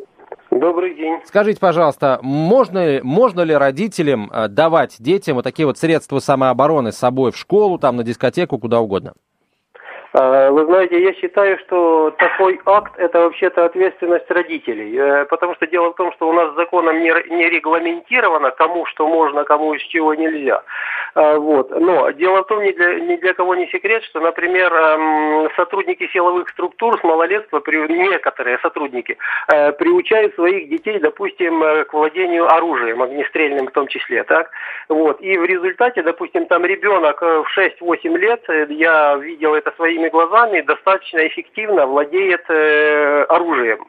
Добрый 0.51 0.95
день. 0.95 1.19
Скажите, 1.25 1.59
пожалуйста, 1.59 2.19
можно, 2.21 2.99
можно 3.01 3.41
ли 3.41 3.55
родителям 3.55 4.31
давать 4.49 4.97
детям 4.99 5.35
вот 5.35 5.43
такие 5.43 5.65
вот 5.65 5.77
средства 5.77 6.19
самообороны 6.19 6.91
с 6.91 6.97
собой 6.97 7.31
в 7.31 7.37
школу, 7.37 7.79
там, 7.79 7.95
на 7.95 8.03
дискотеку, 8.03 8.57
куда 8.59 8.79
угодно? 8.79 9.13
А, 10.11 10.49
вы 10.49 10.65
знаете, 10.65 11.01
я 11.01 11.13
считаю, 11.13 11.59
что 11.59 12.11
такой 12.17 12.59
акт– 12.65 12.93
это 12.97 13.19
вообще-то 13.19 13.65
ответственность 13.65 14.29
родителей. 14.31 14.97
Э, 14.97 15.25
потому 15.25 15.53
что 15.55 15.67
дело 15.67 15.91
в 15.91 15.95
том, 15.95 16.11
что 16.13 16.29
у 16.29 16.33
нас 16.33 16.55
законом 16.55 16.99
не, 16.99 17.11
регламентировано, 17.49 18.49
кому 18.51 18.85
что 18.87 19.07
можно, 19.07 19.43
кому 19.43 19.73
из 19.73 19.81
чего 19.83 20.15
нельзя. 20.15 20.63
А, 21.13 21.37
вот. 21.37 21.69
Но 21.69 22.09
дело 22.11 22.43
в 22.43 22.47
том, 22.47 22.63
ни 22.63 22.71
для, 22.71 22.99
ни 22.99 23.17
для 23.17 23.33
кого 23.33 23.53
не 23.53 23.67
секрет, 23.67 24.03
что, 24.03 24.19
например, 24.19 24.73
эм, 24.73 25.49
сотрудники 25.55 26.07
силовых 26.11 26.49
структур 26.49 26.99
с 26.99 27.03
малолетства, 27.03 27.61
некоторые 27.67 28.57
сотрудники, 28.59 29.17
э, 29.47 29.71
приучают 29.73 30.33
своих 30.35 30.69
детей, 30.69 30.97
допустим, 30.99 31.61
э, 31.61 31.83
к 31.85 31.93
владению 31.93 32.51
оружием, 32.51 33.03
огнестрельным 33.03 33.67
в 33.67 33.71
том 33.71 33.87
числе. 33.87 34.23
Так? 34.23 34.49
Вот. 34.87 35.21
И 35.21 35.37
в 35.37 35.45
результате, 35.45 36.01
допустим, 36.01 36.47
там 36.47 36.65
ребенок 36.65 37.21
в 37.21 37.45
6-8 37.53 38.17
лет, 38.17 38.43
я 38.69 39.15
видел 39.17 39.53
это 39.53 39.71
своими 39.75 39.98
своими 39.99 40.09
глазами 40.09 40.61
достаточно 40.61 41.27
эффективно 41.27 41.85
владеет 41.85 42.43
э, 42.49 43.23
оружием. 43.29 43.85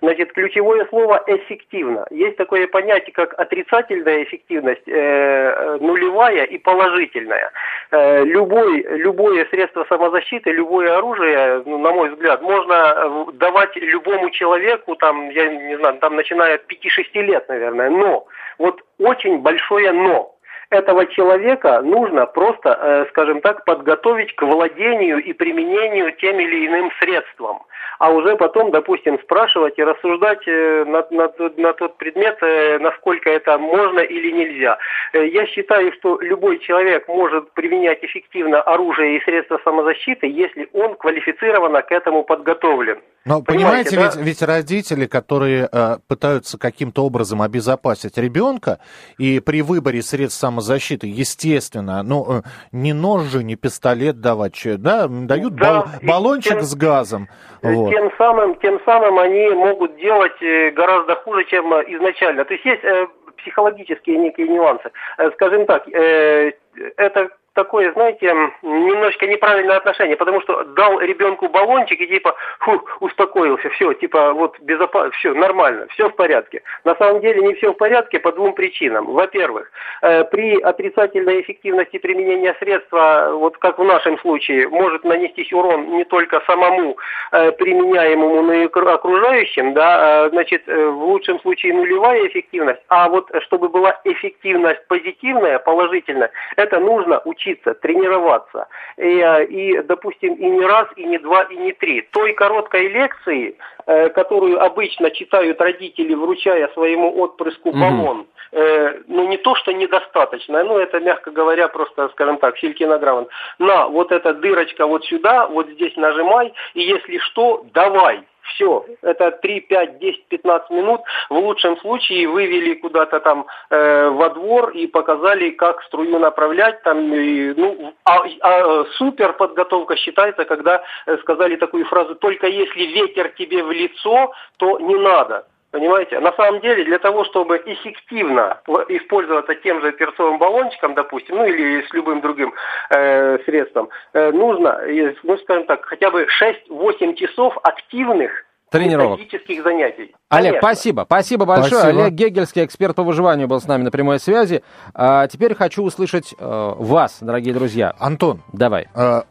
Значит, 0.00 0.32
ключевое 0.32 0.86
слово 0.86 1.22
«эффективно». 1.26 2.06
Есть 2.10 2.36
такое 2.36 2.66
понятие, 2.66 3.12
как 3.12 3.38
отрицательная 3.38 4.24
эффективность, 4.24 4.86
э, 4.86 5.78
нулевая 5.80 6.44
и 6.44 6.58
положительная. 6.58 7.50
Э, 7.90 8.24
любой, 8.24 8.82
любое 8.82 9.46
средство 9.46 9.86
самозащиты, 9.88 10.50
любое 10.50 10.96
оружие, 10.96 11.62
ну, 11.64 11.78
на 11.78 11.92
мой 11.92 12.10
взгляд, 12.10 12.42
можно 12.42 12.74
э, 12.74 13.24
давать 13.34 13.76
любому 13.76 14.30
человеку, 14.30 14.96
там, 14.96 15.30
я 15.30 15.48
не 15.48 15.76
знаю, 15.78 15.98
там, 16.00 16.16
начиная 16.16 16.56
от 16.56 16.62
5-6 16.70 17.22
лет, 17.22 17.48
наверное, 17.48 17.90
но, 17.90 18.26
вот 18.58 18.80
очень 18.98 19.38
большое 19.38 19.92
«но» 19.92 20.33
этого 20.74 21.06
человека 21.06 21.80
нужно 21.82 22.26
просто, 22.26 22.78
э, 22.80 23.06
скажем 23.10 23.40
так, 23.40 23.64
подготовить 23.64 24.34
к 24.34 24.42
владению 24.42 25.22
и 25.22 25.32
применению 25.32 26.12
тем 26.12 26.38
или 26.40 26.66
иным 26.66 26.90
средством. 27.00 27.62
А 27.98 28.10
уже 28.10 28.36
потом, 28.36 28.70
допустим, 28.70 29.18
спрашивать 29.20 29.78
и 29.78 29.84
рассуждать 29.84 30.46
э, 30.46 30.84
на, 30.84 31.06
на, 31.10 31.32
на 31.56 31.72
тот 31.74 31.96
предмет, 31.96 32.36
э, 32.42 32.78
насколько 32.78 33.30
это 33.30 33.56
можно 33.58 34.00
или 34.00 34.30
нельзя. 34.32 34.78
Я 35.12 35.46
считаю, 35.46 35.92
что 35.92 36.18
любой 36.20 36.58
человек 36.58 37.06
может 37.08 37.52
применять 37.52 38.02
эффективно 38.02 38.60
оружие 38.60 39.16
и 39.16 39.24
средства 39.24 39.60
самозащиты, 39.64 40.26
если 40.26 40.68
он 40.72 40.96
квалифицированно 40.96 41.82
к 41.82 41.92
этому 41.92 42.24
подготовлен. 42.24 42.98
Но 43.24 43.40
понимаете, 43.40 43.90
понимаете 43.90 43.96
да? 43.96 44.02
ведь, 44.22 44.26
ведь 44.26 44.42
родители, 44.42 45.06
которые 45.06 45.68
э, 45.70 45.96
пытаются 46.06 46.58
каким-то 46.58 47.04
образом 47.06 47.40
обезопасить 47.40 48.18
ребенка, 48.18 48.80
и 49.18 49.40
при 49.40 49.62
выборе 49.62 50.02
средств 50.02 50.40
самозащиты, 50.40 50.63
естественно, 51.02 52.02
ну, 52.02 52.38
э, 52.38 52.42
не 52.72 52.92
нож 52.92 53.22
же, 53.24 53.44
не 53.44 53.56
пистолет 53.56 54.20
давать, 54.20 54.60
да, 54.78 55.06
дают 55.08 55.54
да, 55.54 55.64
бал, 55.64 55.86
баллончик 56.02 56.52
тем, 56.52 56.60
с 56.62 56.74
газом. 56.74 57.28
Вот. 57.62 57.90
Тем, 57.90 58.10
самым, 58.18 58.54
тем 58.56 58.80
самым 58.84 59.18
они 59.18 59.48
могут 59.50 59.96
делать 59.96 60.40
э, 60.42 60.70
гораздо 60.70 61.16
хуже, 61.16 61.44
чем 61.44 61.72
э, 61.72 61.84
изначально. 61.88 62.44
То 62.44 62.54
есть 62.54 62.64
есть 62.64 62.84
э, 62.84 63.06
психологические 63.38 64.18
некие 64.18 64.48
нюансы. 64.48 64.90
Э, 65.18 65.30
скажем 65.32 65.66
так, 65.66 65.86
э, 65.88 66.52
это 66.96 67.28
такое, 67.54 67.92
знаете, 67.92 68.26
немножечко 68.62 69.26
неправильное 69.26 69.76
отношение, 69.76 70.16
потому 70.16 70.40
что 70.42 70.64
дал 70.64 71.00
ребенку 71.00 71.48
баллончик 71.48 72.00
и 72.00 72.06
типа, 72.06 72.34
фу, 72.60 72.84
успокоился, 73.00 73.70
все, 73.70 73.94
типа, 73.94 74.32
вот 74.32 74.58
безопасно, 74.60 75.10
все, 75.12 75.34
нормально, 75.34 75.86
все 75.90 76.08
в 76.08 76.16
порядке. 76.16 76.62
На 76.84 76.94
самом 76.96 77.20
деле 77.20 77.42
не 77.42 77.54
все 77.54 77.72
в 77.72 77.76
порядке 77.76 78.18
по 78.18 78.32
двум 78.32 78.54
причинам. 78.54 79.06
Во-первых, 79.06 79.70
э, 80.02 80.24
при 80.24 80.60
отрицательной 80.60 81.40
эффективности 81.40 81.98
применения 81.98 82.54
средства, 82.58 83.30
вот 83.32 83.56
как 83.58 83.78
в 83.78 83.84
нашем 83.84 84.18
случае, 84.18 84.68
может 84.68 85.04
нанестись 85.04 85.52
урон 85.52 85.96
не 85.96 86.04
только 86.04 86.40
самому 86.46 86.96
э, 87.32 87.52
применяемому, 87.52 88.42
но 88.42 88.52
и 88.52 88.64
окружающим, 88.64 89.74
да, 89.74 90.26
э, 90.26 90.30
значит, 90.30 90.66
в 90.66 91.04
лучшем 91.04 91.40
случае 91.40 91.74
нулевая 91.74 92.26
эффективность, 92.26 92.80
а 92.88 93.08
вот 93.08 93.30
чтобы 93.42 93.68
была 93.68 94.00
эффективность 94.04 94.86
позитивная, 94.88 95.58
положительная, 95.58 96.30
это 96.56 96.80
нужно 96.80 97.20
учить 97.24 97.43
учиться, 97.44 97.74
тренироваться. 97.74 98.68
И, 98.96 99.20
э, 99.20 99.44
и, 99.46 99.82
допустим, 99.82 100.34
и 100.34 100.46
не 100.46 100.64
раз, 100.64 100.88
и 100.96 101.04
не 101.04 101.18
два, 101.18 101.42
и 101.42 101.56
не 101.56 101.72
три. 101.72 102.02
Той 102.12 102.32
короткой 102.32 102.88
лекции, 102.88 103.56
э, 103.86 104.08
которую 104.10 104.62
обычно 104.62 105.10
читают 105.10 105.60
родители, 105.60 106.14
вручая 106.14 106.68
своему 106.68 107.18
отпрыску 107.20 107.72
баллон, 107.72 108.26
э, 108.52 109.00
ну 109.08 109.28
не 109.28 109.36
то, 109.36 109.54
что 109.56 109.72
недостаточно, 109.72 110.64
ну 110.64 110.78
это, 110.78 111.00
мягко 111.00 111.30
говоря, 111.30 111.68
просто, 111.68 112.08
скажем 112.10 112.38
так, 112.38 112.56
Филькинограммон. 112.56 113.28
На, 113.58 113.86
вот 113.88 114.12
эта 114.12 114.34
дырочка 114.34 114.86
вот 114.86 115.04
сюда, 115.04 115.46
вот 115.46 115.68
здесь 115.68 115.96
нажимай, 115.96 116.52
и 116.74 116.82
если 116.82 117.18
что, 117.18 117.64
давай. 117.72 118.22
Все, 118.44 118.84
это 119.02 119.30
3, 119.30 119.60
5, 119.60 119.98
10, 119.98 120.26
15 120.28 120.70
минут. 120.70 121.00
В 121.30 121.34
лучшем 121.34 121.78
случае 121.78 122.28
вывели 122.28 122.74
куда-то 122.74 123.20
там 123.20 123.46
э, 123.70 124.08
во 124.10 124.30
двор 124.30 124.70
и 124.70 124.86
показали, 124.86 125.50
как 125.50 125.82
струю 125.84 126.18
направлять. 126.18 126.82
Там, 126.82 127.12
и, 127.14 127.54
ну, 127.56 127.94
а, 128.04 128.22
а 128.42 128.84
супер 128.96 129.32
подготовка 129.32 129.96
считается, 129.96 130.44
когда 130.44 130.82
э, 131.06 131.16
сказали 131.18 131.56
такую 131.56 131.86
фразу, 131.86 132.14
только 132.14 132.46
если 132.46 132.84
ветер 132.84 133.30
тебе 133.30 133.62
в 133.62 133.72
лицо, 133.72 134.32
то 134.58 134.78
не 134.78 134.96
надо. 134.96 135.46
Понимаете? 135.74 136.20
На 136.20 136.30
самом 136.34 136.60
деле, 136.60 136.84
для 136.84 137.00
того, 137.00 137.24
чтобы 137.24 137.60
эффективно 137.66 138.60
использоваться 138.90 139.56
тем 139.56 139.82
же 139.82 139.90
перцовым 139.90 140.38
баллончиком, 140.38 140.94
допустим, 140.94 141.34
ну 141.34 141.44
или 141.46 141.84
с 141.84 141.92
любым 141.92 142.20
другим 142.20 142.54
э, 142.90 143.38
средством, 143.44 143.88
э, 144.12 144.30
нужно, 144.30 144.80
ну 145.24 145.36
скажем 145.38 145.66
так, 145.66 145.84
хотя 145.84 146.12
бы 146.12 146.28
6-8 146.70 147.16
часов 147.16 147.58
активных 147.64 148.30
тренировок. 148.70 149.18
занятий. 149.64 150.14
Олег, 150.28 150.52
Конечно. 150.52 150.58
спасибо. 150.60 151.02
Спасибо 151.06 151.44
большое. 151.44 151.80
Спасибо. 151.80 152.02
Олег 152.02 152.12
Гегельский, 152.14 152.64
эксперт 152.64 152.94
по 152.94 153.02
выживанию, 153.02 153.48
был 153.48 153.60
с 153.60 153.66
нами 153.66 153.82
на 153.82 153.90
прямой 153.90 154.20
связи. 154.20 154.62
А 154.94 155.26
теперь 155.26 155.56
хочу 155.56 155.82
услышать 155.82 156.36
э, 156.38 156.72
вас, 156.76 157.18
дорогие 157.20 157.52
друзья. 157.52 157.96
Антон, 157.98 158.42
давай. 158.52 158.86
Э, 158.94 159.22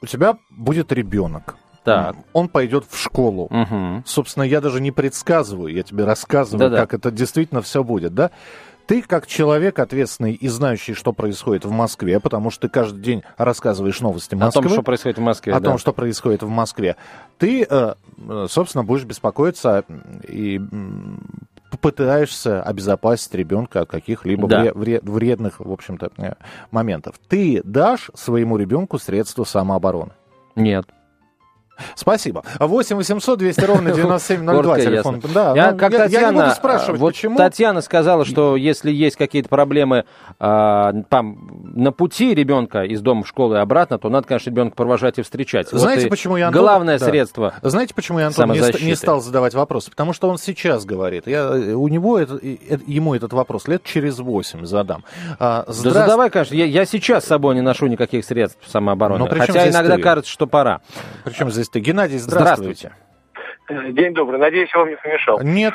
у 0.00 0.06
тебя 0.06 0.36
будет 0.48 0.92
ребенок. 0.92 1.56
Так. 1.94 2.16
Он 2.32 2.48
пойдет 2.48 2.84
в 2.88 2.98
школу. 2.98 3.44
Угу. 3.44 4.02
Собственно, 4.06 4.44
я 4.44 4.60
даже 4.60 4.80
не 4.80 4.90
предсказываю, 4.90 5.72
я 5.72 5.82
тебе 5.82 6.04
рассказываю, 6.04 6.70
Да-да. 6.70 6.80
как 6.80 6.94
это 6.94 7.10
действительно 7.10 7.62
все 7.62 7.84
будет, 7.84 8.14
да? 8.14 8.30
Ты 8.86 9.02
как 9.02 9.26
человек 9.26 9.78
ответственный 9.80 10.32
и 10.32 10.48
знающий, 10.48 10.94
что 10.94 11.12
происходит 11.12 11.66
в 11.66 11.70
Москве, 11.70 12.20
потому 12.20 12.48
что 12.48 12.62
ты 12.62 12.68
каждый 12.70 13.02
день 13.02 13.22
рассказываешь 13.36 14.00
новости 14.00 14.34
Москвы. 14.34 14.60
О 14.60 14.62
том, 14.62 14.72
что 14.72 14.82
происходит 14.82 15.18
в 15.18 15.20
Москве. 15.20 15.52
О 15.52 15.60
да. 15.60 15.68
том, 15.68 15.78
что 15.78 15.92
происходит 15.92 16.42
в 16.42 16.48
Москве. 16.48 16.96
Ты, 17.36 17.66
э, 17.68 17.94
собственно, 18.48 18.84
будешь 18.84 19.04
беспокоиться 19.04 19.84
и 20.26 20.58
пытаешься 21.82 22.62
обезопасить 22.62 23.34
ребенка 23.34 23.82
от 23.82 23.90
каких-либо 23.90 24.48
да. 24.48 24.72
вредных, 24.72 25.60
в 25.60 25.70
общем-то, 25.70 26.10
э, 26.16 26.32
моментов. 26.70 27.16
Ты 27.28 27.60
дашь 27.64 28.10
своему 28.14 28.56
ребенку 28.56 28.98
средства 28.98 29.44
самообороны? 29.44 30.12
Нет. 30.56 30.86
Спасибо. 31.94 32.42
8 32.58 32.96
800 32.96 33.38
200 33.38 33.60
ровно 33.64 33.90
9702 33.94 34.80
телефон. 34.80 35.22
Да, 35.34 35.54
я, 35.54 35.72
как 35.72 35.92
я, 35.92 35.98
Татьяна, 35.98 36.24
я 36.24 36.32
не 36.32 36.40
буду 36.40 36.50
спрашивать, 36.50 37.00
вот 37.00 37.08
почему. 37.08 37.36
Татьяна 37.36 37.80
сказала, 37.80 38.24
что 38.24 38.56
если 38.56 38.90
есть 38.90 39.16
какие-то 39.16 39.48
проблемы 39.48 40.04
э, 40.38 40.92
там, 41.08 41.62
на 41.74 41.92
пути 41.92 42.34
ребенка 42.34 42.84
из 42.84 43.00
дома 43.00 43.22
в 43.22 43.28
школу 43.28 43.54
и 43.54 43.58
обратно, 43.58 43.98
то 43.98 44.08
надо, 44.08 44.26
конечно, 44.26 44.50
ребенка 44.50 44.76
провожать 44.76 45.18
и 45.18 45.22
встречать. 45.22 45.68
Знаете, 45.70 46.02
вот 46.02 46.10
почему 46.10 46.36
я 46.36 46.48
Антон... 46.48 46.62
Главное 46.62 46.98
да. 46.98 47.06
средство 47.06 47.54
Знаете, 47.62 47.94
почему 47.94 48.18
я 48.18 48.28
Антон 48.28 48.52
не, 48.52 48.84
не 48.84 48.94
стал 48.94 49.20
задавать 49.20 49.54
вопросы? 49.54 49.90
Потому 49.90 50.12
что 50.12 50.28
он 50.28 50.38
сейчас 50.38 50.84
говорит. 50.84 51.26
Я, 51.26 51.50
у 51.50 51.88
него 51.88 52.18
это, 52.18 52.38
ему 52.42 53.14
этот 53.14 53.32
вопрос 53.32 53.68
лет 53.68 53.82
через 53.84 54.18
8 54.18 54.64
задам. 54.64 55.04
А, 55.38 55.64
здра... 55.68 55.92
Да 55.92 56.00
задавай, 56.00 56.30
конечно. 56.30 56.54
Я, 56.54 56.64
я 56.64 56.84
сейчас 56.84 57.24
с 57.24 57.26
собой 57.28 57.54
не 57.54 57.60
ношу 57.60 57.86
никаких 57.86 58.24
средств 58.24 58.58
самообороны. 58.66 59.28
Хотя 59.28 59.68
иногда 59.68 59.96
ты? 59.96 60.02
кажется, 60.02 60.30
что 60.30 60.46
пора. 60.46 60.80
Причем 61.24 61.50
здесь 61.50 61.67
ты. 61.68 61.80
Геннадий, 61.80 62.18
здравствуйте. 62.18 62.92
здравствуйте. 63.68 63.92
День 63.92 64.14
добрый. 64.14 64.38
Надеюсь, 64.38 64.70
я 64.72 64.80
вам 64.80 64.88
не 64.88 64.96
помешал. 64.96 65.40
Нет. 65.40 65.74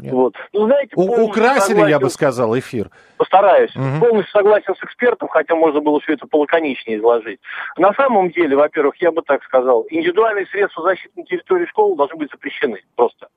Нет. 0.00 0.12
Вот. 0.12 0.34
Ну, 0.52 0.66
знаете, 0.66 0.92
У- 0.96 1.24
украсили, 1.24 1.74
согласен, 1.74 1.86
я 1.88 2.00
бы 2.00 2.08
сказал, 2.08 2.58
эфир. 2.58 2.90
Постараюсь. 3.18 3.74
Угу. 3.76 4.00
Полностью 4.00 4.32
согласен 4.32 4.74
с 4.74 4.82
экспертом, 4.82 5.28
хотя 5.28 5.54
можно 5.54 5.80
было 5.80 6.00
все 6.00 6.14
это 6.14 6.26
полаконичнее 6.26 6.98
изложить. 6.98 7.40
На 7.76 7.92
самом 7.92 8.30
деле, 8.30 8.56
во-первых, 8.56 8.96
я 9.02 9.12
бы 9.12 9.20
так 9.22 9.44
сказал, 9.44 9.86
индивидуальные 9.90 10.46
средства 10.46 10.82
защиты 10.82 11.12
на 11.16 11.24
территории 11.24 11.66
школы 11.66 11.94
должны 11.96 12.16
быть 12.16 12.30
запрещены 12.30 12.82
просто. 12.94 13.28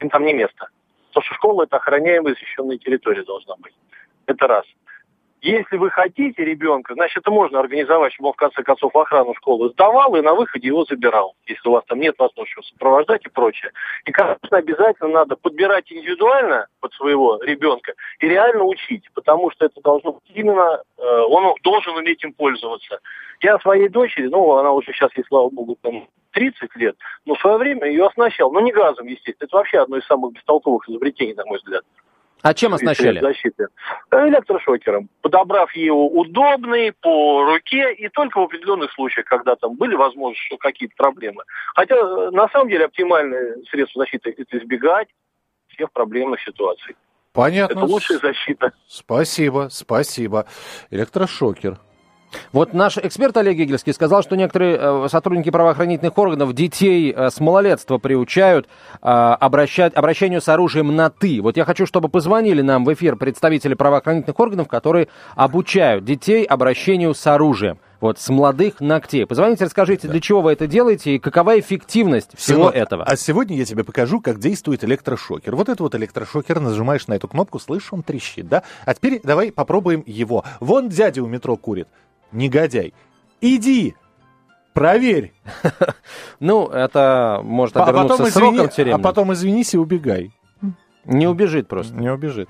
Им 0.00 0.08
там 0.08 0.24
не 0.24 0.34
место. 0.34 0.68
Потому 1.08 1.24
что 1.24 1.34
школа 1.34 1.62
это 1.64 1.76
охраняемая 1.76 2.34
защищенная 2.34 2.78
территория 2.78 3.24
должна 3.24 3.56
быть. 3.56 3.74
Это 4.26 4.46
раз. 4.46 4.64
Если 5.42 5.76
вы 5.76 5.90
хотите 5.90 6.44
ребенка, 6.44 6.94
значит, 6.94 7.18
это 7.18 7.32
можно 7.32 7.58
организовать, 7.58 8.12
чтобы 8.12 8.28
он 8.28 8.34
в 8.34 8.36
конце 8.36 8.62
концов 8.62 8.94
охрану 8.94 9.34
школы 9.34 9.70
сдавал 9.70 10.14
и 10.14 10.20
на 10.20 10.34
выходе 10.34 10.68
его 10.68 10.84
забирал, 10.84 11.34
если 11.46 11.68
у 11.68 11.72
вас 11.72 11.84
там 11.86 11.98
нет 11.98 12.14
возможности 12.16 12.72
сопровождать 12.72 13.26
и 13.26 13.28
прочее. 13.28 13.72
И, 14.04 14.12
конечно, 14.12 14.38
обязательно 14.56 15.08
надо 15.08 15.34
подбирать 15.34 15.90
индивидуально 15.90 16.68
под 16.78 16.92
своего 16.94 17.42
ребенка 17.42 17.94
и 18.20 18.28
реально 18.28 18.62
учить, 18.62 19.02
потому 19.14 19.50
что 19.50 19.66
это 19.66 19.80
должно 19.80 20.12
быть 20.12 20.30
именно, 20.32 20.80
э, 20.96 21.02
он 21.02 21.56
должен 21.64 21.96
уметь 21.96 22.22
им 22.22 22.32
пользоваться. 22.34 23.00
Я 23.40 23.58
своей 23.58 23.88
дочери, 23.88 24.28
ну, 24.28 24.52
она 24.52 24.70
уже 24.70 24.92
сейчас, 24.92 25.10
ей, 25.16 25.24
слава 25.26 25.50
богу, 25.50 25.76
там 25.82 26.06
30 26.34 26.76
лет, 26.76 26.94
но 27.26 27.34
в 27.34 27.40
свое 27.40 27.56
время 27.56 27.88
ее 27.88 28.06
оснащал, 28.06 28.52
но 28.52 28.60
не 28.60 28.70
газом, 28.70 29.08
естественно, 29.08 29.48
это 29.48 29.56
вообще 29.56 29.78
одно 29.80 29.96
из 29.96 30.06
самых 30.06 30.34
бестолковых 30.34 30.88
изобретений, 30.88 31.34
на 31.34 31.44
мой 31.46 31.58
взгляд. 31.58 31.82
А 32.42 32.54
чем 32.54 32.74
оснащали? 32.74 33.20
Защиты. 33.20 33.68
Электрошокером. 34.10 35.08
Подобрав 35.20 35.74
его 35.76 36.08
удобный, 36.08 36.92
по 36.92 37.44
руке, 37.44 37.94
и 37.94 38.08
только 38.08 38.38
в 38.40 38.44
определенных 38.44 38.92
случаях, 38.92 39.26
когда 39.26 39.54
там 39.54 39.76
были 39.76 39.94
возможности, 39.94 40.46
что 40.46 40.56
какие-то 40.56 40.94
проблемы. 40.96 41.44
Хотя, 41.74 41.94
э, 41.94 42.30
на 42.30 42.48
самом 42.48 42.68
деле, 42.68 42.86
оптимальное 42.86 43.56
средство 43.70 44.00
защиты– 44.00 44.34
это 44.36 44.58
избегать 44.58 45.08
всех 45.68 45.92
проблемных 45.92 46.40
ситуаций. 46.42 46.96
Понятно. 47.32 47.78
Это 47.78 47.86
лучшая 47.86 48.18
защита. 48.18 48.72
Спасибо, 48.86 49.68
спасибо. 49.70 50.46
Электрошокер. 50.90 51.78
Вот 52.52 52.74
наш 52.74 52.98
эксперт 52.98 53.36
Олег 53.36 53.56
Гегельский 53.56 53.92
сказал, 53.92 54.22
что 54.22 54.36
некоторые 54.36 54.78
э, 54.78 55.08
сотрудники 55.10 55.50
правоохранительных 55.50 56.16
органов 56.18 56.52
детей 56.54 57.12
э, 57.12 57.30
с 57.30 57.40
малолетства 57.40 57.98
приучают 57.98 58.66
э, 58.66 59.08
обращать, 59.08 59.94
обращению 59.94 60.40
с 60.40 60.48
оружием 60.48 60.94
на 60.94 61.10
«ты». 61.10 61.40
Вот 61.40 61.56
я 61.56 61.64
хочу, 61.64 61.86
чтобы 61.86 62.08
позвонили 62.08 62.62
нам 62.62 62.84
в 62.84 62.92
эфир 62.92 63.16
представители 63.16 63.74
правоохранительных 63.74 64.38
органов, 64.38 64.68
которые 64.68 65.08
обучают 65.34 66.04
детей 66.04 66.44
обращению 66.44 67.14
с 67.14 67.26
оружием. 67.26 67.78
Вот, 68.02 68.18
с 68.18 68.28
молодых 68.30 68.80
ногтей. 68.80 69.24
Позвоните, 69.26 69.64
расскажите, 69.64 70.08
для 70.08 70.20
чего 70.20 70.40
вы 70.40 70.52
это 70.52 70.66
делаете 70.66 71.14
и 71.14 71.18
какова 71.20 71.60
эффективность 71.60 72.36
всего 72.36 72.62
Сегодня, 72.64 72.80
этого. 72.80 73.04
А 73.04 73.14
сегодня 73.14 73.56
я 73.56 73.64
тебе 73.64 73.84
покажу, 73.84 74.20
как 74.20 74.40
действует 74.40 74.82
электрошокер. 74.82 75.54
Вот 75.54 75.68
это 75.68 75.84
вот 75.84 75.94
электрошокер, 75.94 76.58
нажимаешь 76.58 77.06
на 77.06 77.14
эту 77.14 77.28
кнопку, 77.28 77.60
слышишь, 77.60 77.92
он 77.92 78.02
трещит, 78.02 78.48
да? 78.48 78.64
А 78.86 78.94
теперь 78.94 79.20
давай 79.22 79.52
попробуем 79.52 80.02
его. 80.04 80.44
Вон 80.58 80.88
дядя 80.88 81.22
у 81.22 81.28
метро 81.28 81.56
курит 81.56 81.86
негодяй. 82.32 82.94
Иди, 83.40 83.94
проверь. 84.72 85.32
Ну, 86.40 86.66
это 86.66 87.40
может 87.44 87.76
а 87.76 87.84
обернуться 87.84 88.26
сроком 88.26 88.68
тюремным. 88.68 89.00
А 89.00 89.02
потом 89.02 89.32
извинись 89.32 89.74
и 89.74 89.78
убегай. 89.78 90.32
Не 91.04 91.26
убежит 91.26 91.68
просто. 91.68 91.94
Не 91.94 92.10
убежит. 92.10 92.48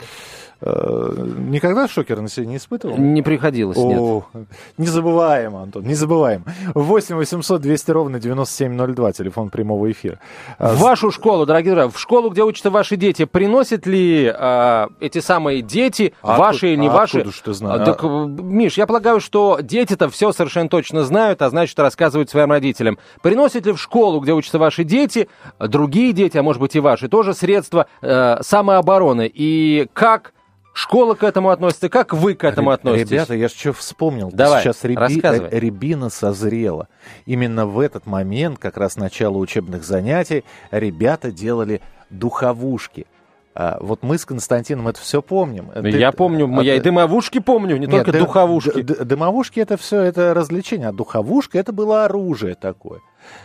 Э, 0.65 1.27
никогда 1.49 1.89
шокер 1.89 2.21
на 2.21 2.29
себе 2.29 2.47
не 2.47 2.57
испытывал? 2.57 2.97
Не 2.97 3.21
приходилось, 3.23 3.77
О, 3.77 4.25
нет. 4.33 4.47
Не 4.79 4.87
забываем, 4.87 5.57
Антон, 5.57 5.83
не 5.83 5.95
забываем. 5.95 6.45
8 6.75 7.17
800 7.17 7.61
200 7.61 7.91
ровно 7.91 8.21
9702, 8.21 9.13
телефон 9.13 9.51
прямого 9.51 9.91
эфира. 9.91 10.21
В 10.61 10.79
вашу 10.79 11.11
школу, 11.11 11.47
дорогие 11.47 11.73
друзья, 11.73 11.91
в 11.91 11.99
школу, 11.99 12.31
где 12.31 12.45
учатся 12.45 12.71
ваши 12.71 12.97
дети, 12.97 13.25
приносят 13.25 13.87
ли 13.87 14.33
э, 14.33 14.87
эти 15.01 15.19
самые 15.19 15.63
дети, 15.63 16.15
а 16.23 16.39
ваши 16.39 16.69
или 16.69 16.77
не 16.77 16.89
а 16.89 16.93
ваши? 16.93 17.19
Откуда 17.19 17.35
что 17.35 17.53
знаю? 17.55 17.85
Так, 17.85 18.01
Миш, 18.05 18.79
я 18.79 18.87
полагаю, 18.87 19.19
что 19.19 19.59
дети-то 19.61 20.11
все 20.11 20.31
совершенно 20.31 20.69
точно 20.69 21.03
знают, 21.03 21.43
а 21.43 21.51
значит, 21.51 21.77
рассказывают 21.81 22.31
своим 22.31 22.53
родителям. 22.53 22.99
Приносят 23.21 23.67
ли 23.67 23.73
в 23.73 23.79
школу, 23.79 24.21
где 24.21 24.33
учатся 24.33 24.61
ваши 24.61 24.85
дети, 24.85 25.29
другие 25.59 26.13
дети, 26.13 26.39
а 26.39 26.45
может 26.45 26.61
быть 26.61 26.77
и 26.77 26.81
ваши, 26.81 27.09
тоже 27.09 27.35
средства 27.35 27.87
э, 28.01 28.42
самообороны? 28.43 29.31
И 29.33 29.89
как 29.93 30.33
Школа 30.75 31.15
к 31.15 31.23
этому 31.23 31.51
относится, 31.51 31.91
как 31.91 32.15
вы 32.15 32.35
к 32.35 32.45
этому 32.45 32.71
относитесь? 32.71 33.11
Ребята, 33.11 33.35
я 33.35 33.49
что 33.49 33.75
вспомнил. 33.75 34.31
Давай, 34.33 34.63
Сейчас 34.63 34.85
реби... 34.85 35.21
рябина 35.51 36.09
созрела. 36.09 36.89
Именно 37.27 37.67
в 37.67 37.79
этот 37.79 38.07
момент, 38.07 38.59
как 38.59 38.79
раз 38.79 38.97
начало 38.97 39.37
учебных 39.37 39.85
занятий, 39.85 40.45
ребята 40.71 41.31
делали 41.31 41.83
духовушки. 42.09 43.07
А, 43.55 43.77
вот 43.83 44.03
мы 44.03 44.17
с 44.17 44.25
Константином 44.25 44.89
это 44.89 44.99
все 44.99 45.21
помним. 45.21 45.71
Я 45.75 46.11
Ты, 46.11 46.17
помню, 46.17 46.51
а, 46.59 46.63
я 46.63 46.77
и 46.77 46.81
дымовушки 46.81 47.39
помню, 47.39 47.77
не 47.77 47.87
нет, 47.87 48.07
только 48.07 48.13
духовушки. 48.13 48.81
Дымовушки 48.81 49.61
это 49.61 49.77
все 49.77 50.01
это 50.01 50.33
развлечение, 50.33 50.89
а 50.89 50.93
духовушка 50.93 51.59
это 51.59 51.75
было 51.75 52.07
оружие 52.07 52.55
такое. 52.55 53.01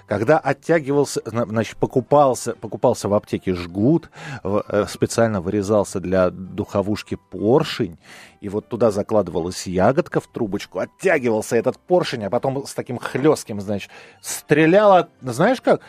Когда 0.07 0.39
оттягивался, 0.39 1.21
значит, 1.25 1.77
покупался, 1.77 2.53
покупался 2.53 3.09
в 3.09 3.13
аптеке 3.13 3.53
жгут, 3.53 4.09
э, 4.43 4.85
специально 4.87 5.41
вырезался 5.41 5.99
для 5.99 6.29
духовушки 6.29 7.17
поршень, 7.29 7.97
и 8.41 8.49
вот 8.49 8.67
туда 8.67 8.91
закладывалась 8.91 9.67
ягодка 9.67 10.19
в 10.19 10.27
трубочку, 10.27 10.79
оттягивался 10.79 11.57
этот 11.57 11.77
поршень, 11.79 12.25
а 12.25 12.29
потом 12.29 12.65
с 12.65 12.73
таким 12.73 12.97
хлестким, 12.97 13.61
значит, 13.61 13.91
стреляла, 14.21 15.09
знаешь 15.21 15.61
как? 15.61 15.81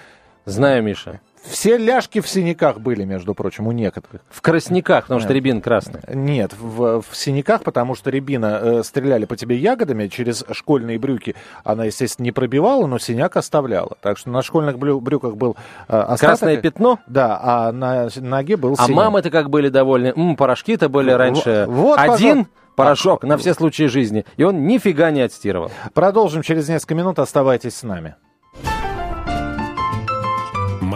Знаю, 0.45 0.83
Миша. 0.83 1.21
Все 1.45 1.77
ляжки 1.77 2.21
в 2.21 2.29
синяках 2.29 2.81
были, 2.81 3.05
между 3.05 3.35
прочим, 3.35 3.67
у 3.67 3.73
некоторых. 3.73 4.23
В 4.31 4.41
красниках, 4.41 5.05
потому 5.05 5.21
что 5.21 5.33
рябин 5.33 5.61
красный. 5.61 6.01
Нет, 6.09 6.53
в, 6.59 7.03
в 7.03 7.17
синяках, 7.17 7.63
потому 7.63 7.95
что 7.95 8.11
рябина 8.11 8.61
э, 8.61 8.83
стреляли 8.83 9.25
по 9.25 9.37
тебе 9.37 9.57
ягодами 9.57 10.09
через 10.09 10.45
школьные 10.53 10.99
брюки. 10.99 11.35
Она, 11.65 11.85
естественно, 11.85 12.25
не 12.25 12.33
пробивала, 12.33 12.87
но 12.87 12.99
синяк 12.99 13.37
оставляла. 13.37 13.97
Так 14.01 14.19
что 14.19 14.31
на 14.31 14.43
школьных 14.43 14.79
брю, 14.79 15.01
брюках 15.01 15.37
был 15.37 15.57
э, 15.89 15.97
остаток. 15.97 16.21
Красное 16.21 16.57
пятно? 16.59 16.99
Да, 17.07 17.39
а 17.43 17.73
на 17.73 18.09
ноге 18.17 18.57
был 18.57 18.73
а 18.73 18.85
синяк. 18.85 18.91
А 18.91 18.93
мамы-то 18.93 19.31
как 19.31 19.51
были 19.51 19.69
довольны? 19.69 20.13
М, 20.17 20.37
порошки-то 20.37 20.89
были 20.89 21.11
раньше 21.11 21.67
вот, 21.69 21.99
один... 21.99 22.49
Порошок 22.77 23.25
на 23.25 23.37
все 23.37 23.55
случаи 23.55 23.89
жизни, 23.89 24.25
и 24.37 24.45
он 24.45 24.69
нифига 24.69 25.11
не 25.11 25.23
отстирывал. 25.23 25.73
Продолжим 25.95 26.43
через 26.43 26.69
несколько 26.69 26.95
минут, 26.95 27.19
оставайтесь 27.19 27.75
с 27.75 27.83
нами. 27.83 28.15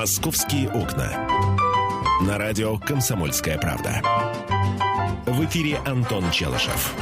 «Московские 0.02 0.68
окна». 0.68 1.12
На 2.26 2.36
радио 2.36 2.76
«Комсомольская 2.76 3.56
правда». 3.56 4.02
В 5.26 5.44
эфире 5.44 5.78
Антон 5.86 6.28
Челышев. 6.32 6.92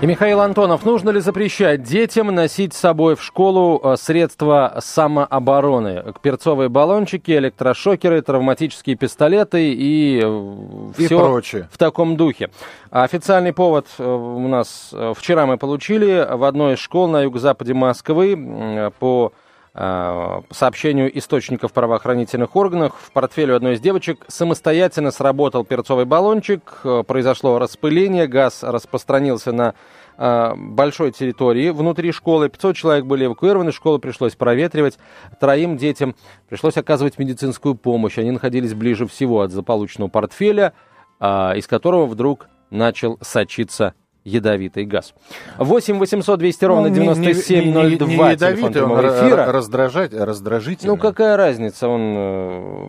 И 0.00 0.06
Михаил 0.06 0.40
Антонов, 0.40 0.86
нужно 0.86 1.10
ли 1.10 1.20
запрещать 1.20 1.82
детям 1.82 2.34
носить 2.34 2.72
с 2.72 2.78
собой 2.78 3.14
в 3.14 3.22
школу 3.22 3.78
э, 3.84 3.96
средства 3.98 4.78
самообороны? 4.78 6.14
Перцовые 6.22 6.70
баллончики, 6.70 7.32
электрошокеры, 7.32 8.22
травматические 8.22 8.96
пистолеты 8.96 9.74
и, 9.74 10.22
э, 10.24 10.90
и 10.96 11.06
все 11.08 11.18
прочее. 11.18 11.68
в 11.70 11.76
таком 11.76 12.16
духе. 12.16 12.48
Официальный 12.90 13.52
повод 13.52 13.86
э, 13.98 14.02
у 14.02 14.48
нас 14.48 14.94
вчера 15.14 15.44
мы 15.44 15.58
получили 15.58 16.26
в 16.26 16.44
одной 16.44 16.72
из 16.76 16.78
школ 16.78 17.08
на 17.08 17.20
юго-западе 17.20 17.74
Москвы 17.74 18.90
по 18.98 19.34
По 19.78 20.44
сообщению 20.50 21.16
источников 21.16 21.72
правоохранительных 21.72 22.56
органов, 22.56 22.94
в 23.00 23.12
портфеле 23.12 23.54
одной 23.54 23.74
из 23.74 23.80
девочек 23.80 24.24
самостоятельно 24.26 25.12
сработал 25.12 25.64
перцовый 25.64 26.04
баллончик, 26.04 26.80
произошло 27.06 27.60
распыление, 27.60 28.26
газ 28.26 28.64
распространился 28.64 29.52
на 29.52 29.74
Э, 30.20 30.54
большой 30.56 31.12
территории 31.12 31.70
внутри 31.70 32.10
школы. 32.10 32.48
500 32.48 32.76
человек 32.76 33.04
были 33.04 33.26
эвакуированы, 33.26 33.70
школу 33.70 34.00
пришлось 34.00 34.34
проветривать. 34.34 34.98
Троим 35.38 35.76
детям 35.76 36.16
пришлось 36.48 36.76
оказывать 36.76 37.18
медицинскую 37.18 37.76
помощь. 37.76 38.18
Они 38.18 38.32
находились 38.32 38.74
ближе 38.74 39.06
всего 39.06 39.42
от 39.42 39.52
заполученного 39.52 40.08
портфеля, 40.08 40.72
э, 41.20 41.26
из 41.56 41.68
которого 41.68 42.06
вдруг 42.06 42.48
начал 42.70 43.16
сочиться 43.22 43.94
ядовитый 44.28 44.84
газ. 44.84 45.14
8 45.58 45.98
800 45.98 46.38
200 46.38 46.64
ровно 46.64 46.90
9702, 46.90 47.56
не, 47.56 47.66
не, 47.66 47.72
не, 47.72 48.16
не 48.16 48.30
ядовитый, 48.30 48.82
он 48.82 49.00
эфира. 49.00 49.52
раздражать, 49.52 50.12
раздражительный. 50.14 50.94
Ну, 50.94 50.96
какая 50.96 51.36
разница, 51.36 51.88
он 51.88 52.14
э, 52.16 52.88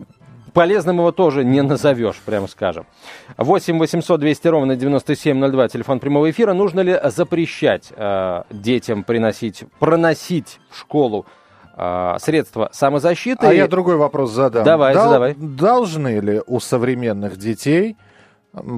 Полезным 0.52 0.98
его 0.98 1.12
тоже 1.12 1.44
не 1.44 1.62
назовешь, 1.62 2.20
прямо 2.24 2.46
скажем. 2.48 2.86
8 3.36 3.78
800 3.78 4.20
200 4.20 4.48
ровно 4.48 4.76
9702, 4.76 5.68
телефон 5.68 6.00
прямого 6.00 6.30
эфира. 6.30 6.52
Нужно 6.52 6.80
ли 6.80 6.98
запрещать 7.04 7.92
э, 7.94 8.42
детям 8.50 9.04
приносить, 9.04 9.64
проносить 9.78 10.58
в 10.70 10.78
школу 10.78 11.26
э, 11.76 12.16
средства 12.18 12.68
самозащиты? 12.72 13.46
А 13.46 13.52
я 13.52 13.68
другой 13.68 13.96
вопрос 13.96 14.32
задам. 14.32 14.64
Давай, 14.64 14.94
Дол- 14.94 15.04
задавай. 15.04 15.34
Должны 15.34 16.20
ли 16.20 16.42
у 16.46 16.58
современных 16.58 17.36
детей 17.36 17.96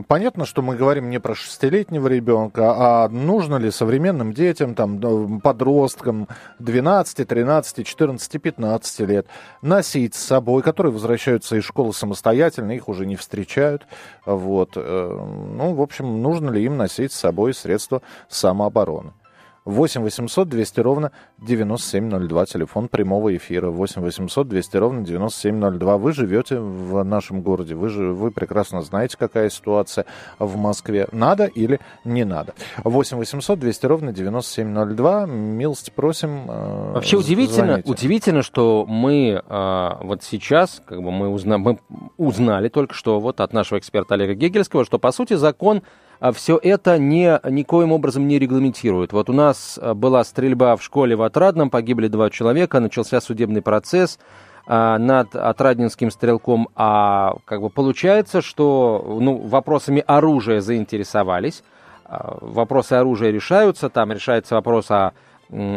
Понятно, 0.06 0.44
что 0.44 0.60
мы 0.60 0.76
говорим 0.76 1.08
не 1.08 1.18
про 1.18 1.34
шестилетнего 1.34 2.06
ребенка, 2.06 2.74
а 2.76 3.08
нужно 3.08 3.56
ли 3.56 3.70
современным 3.70 4.34
детям, 4.34 4.74
там, 4.74 5.40
подросткам 5.40 6.28
12, 6.58 7.26
13, 7.26 7.86
14, 7.86 8.42
15 8.42 9.00
лет 9.00 9.26
носить 9.62 10.14
с 10.14 10.22
собой, 10.22 10.62
которые 10.62 10.92
возвращаются 10.92 11.56
из 11.56 11.64
школы 11.64 11.94
самостоятельно, 11.94 12.72
их 12.72 12.88
уже 12.88 13.06
не 13.06 13.16
встречают. 13.16 13.86
Вот. 14.26 14.72
Э, 14.76 15.26
ну, 15.56 15.72
в 15.72 15.80
общем, 15.80 16.20
нужно 16.20 16.50
ли 16.50 16.62
им 16.64 16.76
носить 16.76 17.12
с 17.12 17.20
собой 17.20 17.54
средства 17.54 18.02
самообороны? 18.28 19.14
8 19.64 20.02
800 20.02 20.48
200 20.48 20.80
ровно 20.80 21.12
9702, 21.38 22.46
телефон 22.46 22.88
прямого 22.88 23.34
эфира. 23.36 23.70
8 23.70 24.02
800 24.02 24.48
200 24.48 24.76
ровно 24.76 25.04
9702. 25.04 25.98
Вы 25.98 26.12
живете 26.12 26.58
в 26.58 27.02
нашем 27.04 27.42
городе, 27.42 27.74
вы, 27.74 27.88
же, 27.88 28.12
вы 28.12 28.30
прекрасно 28.30 28.82
знаете, 28.82 29.16
какая 29.16 29.50
ситуация 29.50 30.04
в 30.38 30.56
Москве. 30.56 31.08
Надо 31.12 31.44
или 31.44 31.80
не 32.04 32.24
надо? 32.24 32.54
8 32.82 33.16
800 33.16 33.58
200 33.58 33.86
ровно 33.86 34.12
9702. 34.12 35.26
Милости 35.26 35.92
просим. 35.94 36.50
Э, 36.50 36.92
Вообще 36.94 37.16
удивительно, 37.16 37.82
удивительно, 37.84 38.42
что 38.42 38.84
мы 38.86 39.42
э, 39.44 39.90
вот 40.00 40.22
сейчас, 40.24 40.82
как 40.84 41.02
бы 41.02 41.12
мы, 41.12 41.28
узна, 41.28 41.58
мы 41.58 41.78
узнали 42.16 42.68
только 42.68 42.94
что 42.94 43.20
вот 43.20 43.40
от 43.40 43.52
нашего 43.52 43.78
эксперта 43.78 44.14
Олега 44.14 44.34
Гегельского, 44.34 44.84
что 44.84 44.98
по 44.98 45.12
сути 45.12 45.34
закон 45.34 45.82
все 46.30 46.56
это 46.62 46.98
не, 46.98 47.40
никоим 47.50 47.90
образом 47.90 48.28
не 48.28 48.38
регламентирует. 48.38 49.12
Вот 49.12 49.28
у 49.28 49.32
нас 49.32 49.78
а, 49.82 49.94
была 49.94 50.22
стрельба 50.22 50.76
в 50.76 50.82
школе 50.82 51.16
в 51.16 51.22
Отрадном, 51.22 51.68
погибли 51.68 52.06
два 52.06 52.30
человека, 52.30 52.78
начался 52.78 53.20
судебный 53.20 53.60
процесс 53.60 54.20
а, 54.66 54.98
над 54.98 55.34
отраднинским 55.34 56.12
стрелком, 56.12 56.68
а 56.76 57.34
как 57.44 57.60
бы 57.60 57.70
получается, 57.70 58.40
что 58.40 59.18
ну, 59.20 59.38
вопросами 59.38 60.04
оружия 60.06 60.60
заинтересовались, 60.60 61.64
вопросы 62.08 62.92
оружия 62.92 63.30
решаются, 63.30 63.88
там 63.88 64.12
решается 64.12 64.54
вопрос 64.54 64.90
о 64.90 65.14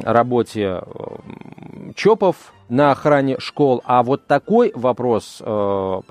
работе 0.03 0.81
ЧОПов 1.95 2.53
на 2.69 2.91
охране 2.91 3.39
школ. 3.39 3.81
А 3.85 4.03
вот 4.03 4.25
такой 4.27 4.71
вопрос 4.75 5.41
э, 5.45 6.01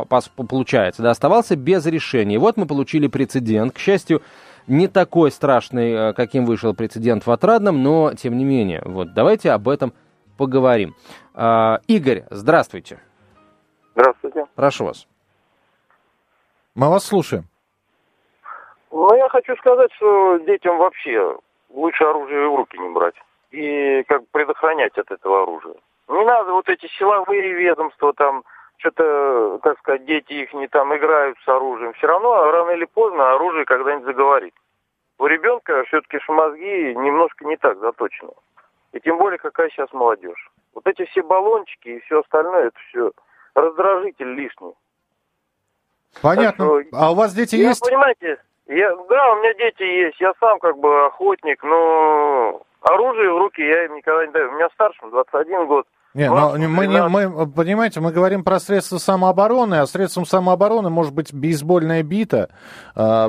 получается, 0.48 1.03
да, 1.03 1.11
оставался 1.11 1.57
без 1.57 1.87
решения. 1.87 2.38
вот 2.38 2.57
мы 2.57 2.66
получили 2.66 3.07
прецедент. 3.07 3.74
К 3.74 3.79
счастью, 3.79 4.22
не 4.66 4.88
такой 4.88 5.31
страшный, 5.31 5.92
э, 5.92 6.12
каким 6.12 6.46
вышел 6.46 6.74
прецедент 6.74 7.27
в 7.27 7.31
Отрадном, 7.31 7.83
но 7.83 8.14
тем 8.14 8.37
не 8.37 8.44
менее. 8.44 8.83
Вот 8.85 9.14
давайте 9.14 9.50
об 9.50 9.68
этом 9.68 9.92
поговорим. 10.37 10.94
Э, 11.35 11.79
Игорь, 11.87 12.24
здравствуйте. 12.31 13.00
Здравствуйте. 13.94 14.46
Прошу 14.55 14.87
вас. 14.87 15.07
Мы 16.74 16.90
вас 16.90 17.05
слушаем. 17.05 17.44
Ну, 18.90 19.14
я 19.16 19.29
хочу 19.29 19.57
сказать, 19.57 19.90
что 19.96 20.38
детям 20.38 20.79
вообще 20.79 21.37
лучше 21.70 22.05
оружие 22.05 22.48
в 22.48 22.57
руки 22.57 22.79
не 22.79 22.92
брать 22.92 23.14
и 23.54 24.02
как 24.04 24.26
предохранять 24.30 24.96
от 24.98 25.10
этого 25.10 25.42
оружия. 25.42 25.74
Не 26.08 26.24
надо 26.24 26.52
вот 26.52 26.68
эти 26.68 26.86
силовые 26.98 27.52
ведомства 27.54 28.12
там, 28.12 28.44
что-то, 28.78 29.60
так 29.62 29.78
сказать, 29.78 30.04
дети 30.04 30.32
их 30.32 30.52
не 30.52 30.68
там 30.68 30.94
играют 30.94 31.38
с 31.44 31.48
оружием. 31.48 31.92
Все 31.94 32.06
равно 32.06 32.50
рано 32.50 32.70
или 32.72 32.84
поздно 32.84 33.32
оружие 33.32 33.64
когда-нибудь 33.64 34.06
заговорит. 34.06 34.54
У 35.18 35.26
ребенка 35.26 35.84
все-таки 35.84 36.18
мозги 36.28 36.94
немножко 36.94 37.44
не 37.44 37.56
так 37.56 37.78
заточены. 37.78 38.32
И 38.92 39.00
тем 39.00 39.18
более, 39.18 39.38
какая 39.38 39.70
сейчас 39.70 39.92
молодежь. 39.92 40.50
Вот 40.74 40.86
эти 40.86 41.04
все 41.06 41.22
баллончики 41.22 41.88
и 41.88 42.00
все 42.00 42.20
остальное, 42.20 42.66
это 42.66 42.78
все 42.88 43.12
раздражитель 43.54 44.34
лишний. 44.34 44.74
Понятно. 46.20 46.64
Что, 46.64 46.82
а 46.92 47.12
у 47.12 47.14
вас 47.14 47.32
дети 47.34 47.56
я, 47.56 47.68
есть? 47.68 47.80
Понимаете, 47.80 48.38
я, 48.66 48.96
да, 48.96 49.33
у 49.33 49.37
меня 49.37 49.55
дети 49.55 49.83
есть. 49.83 50.20
Я 50.20 50.33
сам 50.40 50.59
как 50.59 50.79
бы 50.79 51.07
охотник, 51.07 51.62
но 51.62 52.62
оружие 52.81 53.33
в 53.33 53.38
руки 53.38 53.61
я 53.61 53.85
им 53.85 53.96
никогда 53.96 54.27
не 54.27 54.33
даю. 54.33 54.50
У 54.50 54.55
меня 54.55 54.68
старшим 54.70 55.11
21 55.11 55.66
год. 55.66 55.87
Не, 56.14 56.31
но 56.31 56.55
мы, 56.57 56.87
не, 56.87 57.09
мы, 57.09 57.50
понимаете, 57.50 57.98
мы 57.98 58.12
говорим 58.12 58.44
про 58.44 58.61
средства 58.61 58.98
самообороны, 58.98 59.81
а 59.81 59.87
средством 59.87 60.24
самообороны 60.24 60.88
может 60.88 61.12
быть 61.12 61.35
бейсбольная 61.35 62.05
бита, 62.05 62.50
э, 62.94 63.29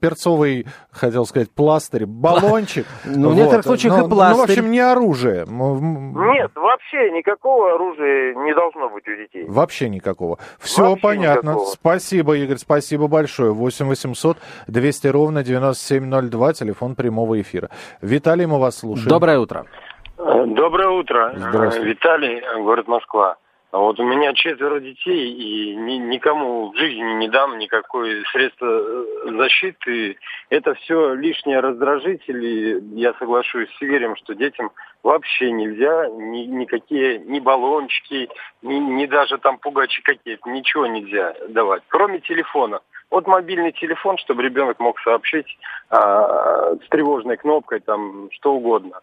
перцовый, 0.00 0.66
хотел 0.90 1.24
сказать, 1.24 1.52
пластырь, 1.52 2.04
баллончик. 2.06 2.84
Ну, 3.04 3.30
в 3.30 3.36
некоторых 3.36 3.64
случаях 3.64 4.04
и 4.04 4.08
пластырь. 4.08 4.40
Ну, 4.40 4.46
в 4.46 4.50
общем, 4.50 4.70
не 4.72 4.80
оружие. 4.80 5.46
Нет, 5.46 6.50
вообще 6.56 7.12
никакого 7.12 7.76
оружия 7.76 8.34
не 8.34 8.52
должно 8.54 8.88
быть 8.90 9.06
у 9.06 9.16
детей. 9.16 9.44
Вообще 9.46 9.88
никакого. 9.88 10.38
Все 10.58 10.96
понятно. 10.96 11.60
Спасибо, 11.60 12.36
Игорь, 12.36 12.58
спасибо 12.58 13.06
большое. 13.06 13.52
8 13.52 13.86
800 13.86 14.38
200 14.66 15.06
ровно 15.06 15.44
9702, 15.44 16.52
телефон 16.54 16.96
прямого 16.96 17.40
эфира. 17.40 17.70
Виталий, 18.00 18.46
мы 18.46 18.58
вас 18.58 18.78
слушаем. 18.78 19.08
Доброе 19.08 19.38
утро. 19.38 19.66
Доброе 20.16 20.88
утро. 20.88 21.32
Виталий, 21.78 22.42
город 22.62 22.88
Москва. 22.88 23.36
Вот 23.72 24.00
у 24.00 24.04
меня 24.04 24.32
четверо 24.32 24.80
детей, 24.80 25.30
и 25.32 25.76
ни, 25.76 25.96
никому 25.96 26.70
в 26.70 26.76
жизни 26.76 27.12
не 27.14 27.28
дам 27.28 27.58
никакой 27.58 28.24
средства 28.32 28.66
э, 28.66 29.36
защиты. 29.36 30.16
Это 30.48 30.72
все 30.74 31.12
лишние 31.12 31.60
раздражители. 31.60 32.82
Я 32.94 33.12
соглашусь 33.18 33.68
с 33.68 33.82
Игорем, 33.82 34.16
что 34.16 34.34
детям 34.34 34.70
вообще 35.02 35.50
нельзя 35.50 36.08
ни, 36.08 36.46
никакие, 36.46 37.18
ни 37.18 37.38
баллончики, 37.38 38.30
ни, 38.62 38.76
ни 38.76 39.04
даже 39.04 39.36
там 39.36 39.58
пугачи 39.58 40.00
какие-то, 40.00 40.48
ничего 40.48 40.86
нельзя 40.86 41.34
давать, 41.48 41.82
кроме 41.88 42.20
телефона. 42.20 42.80
Вот 43.10 43.26
мобильный 43.26 43.72
телефон, 43.72 44.16
чтобы 44.16 44.42
ребенок 44.42 44.80
мог 44.80 44.98
сообщить 45.00 45.58
а, 45.90 46.74
с 46.76 46.88
тревожной 46.88 47.36
кнопкой, 47.36 47.80
там, 47.80 48.30
что 48.32 48.54
угодно. 48.54 49.00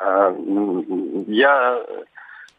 А, 0.00 0.34
я 1.26 1.84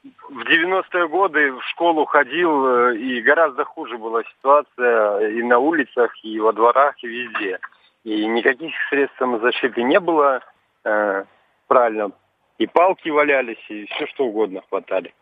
в 0.04 0.42
90-е 0.44 1.08
годы 1.08 1.52
в 1.54 1.64
школу 1.64 2.06
ходил, 2.06 2.68
э, 2.68 2.98
и 2.98 3.22
гораздо 3.22 3.66
хуже 3.66 3.98
была 3.98 4.24
ситуация 4.24 5.28
и 5.28 5.44
на 5.44 5.58
улицах, 5.60 6.12
и 6.24 6.40
во 6.40 6.54
дворах, 6.54 6.96
и 7.04 7.08
везде. 7.08 7.60
И 8.04 8.26
никаких 8.28 8.74
средств 8.90 9.18
самозащиты 9.18 9.84
не 9.84 10.00
было, 10.00 10.42
э, 10.84 11.24
правильно. 11.68 12.12
И 12.58 12.68
палки 12.68 13.10
валялись, 13.10 13.64
и 13.70 13.86
все 13.88 14.06
что 14.08 14.26
угодно 14.26 14.62
хватали. 14.70 15.14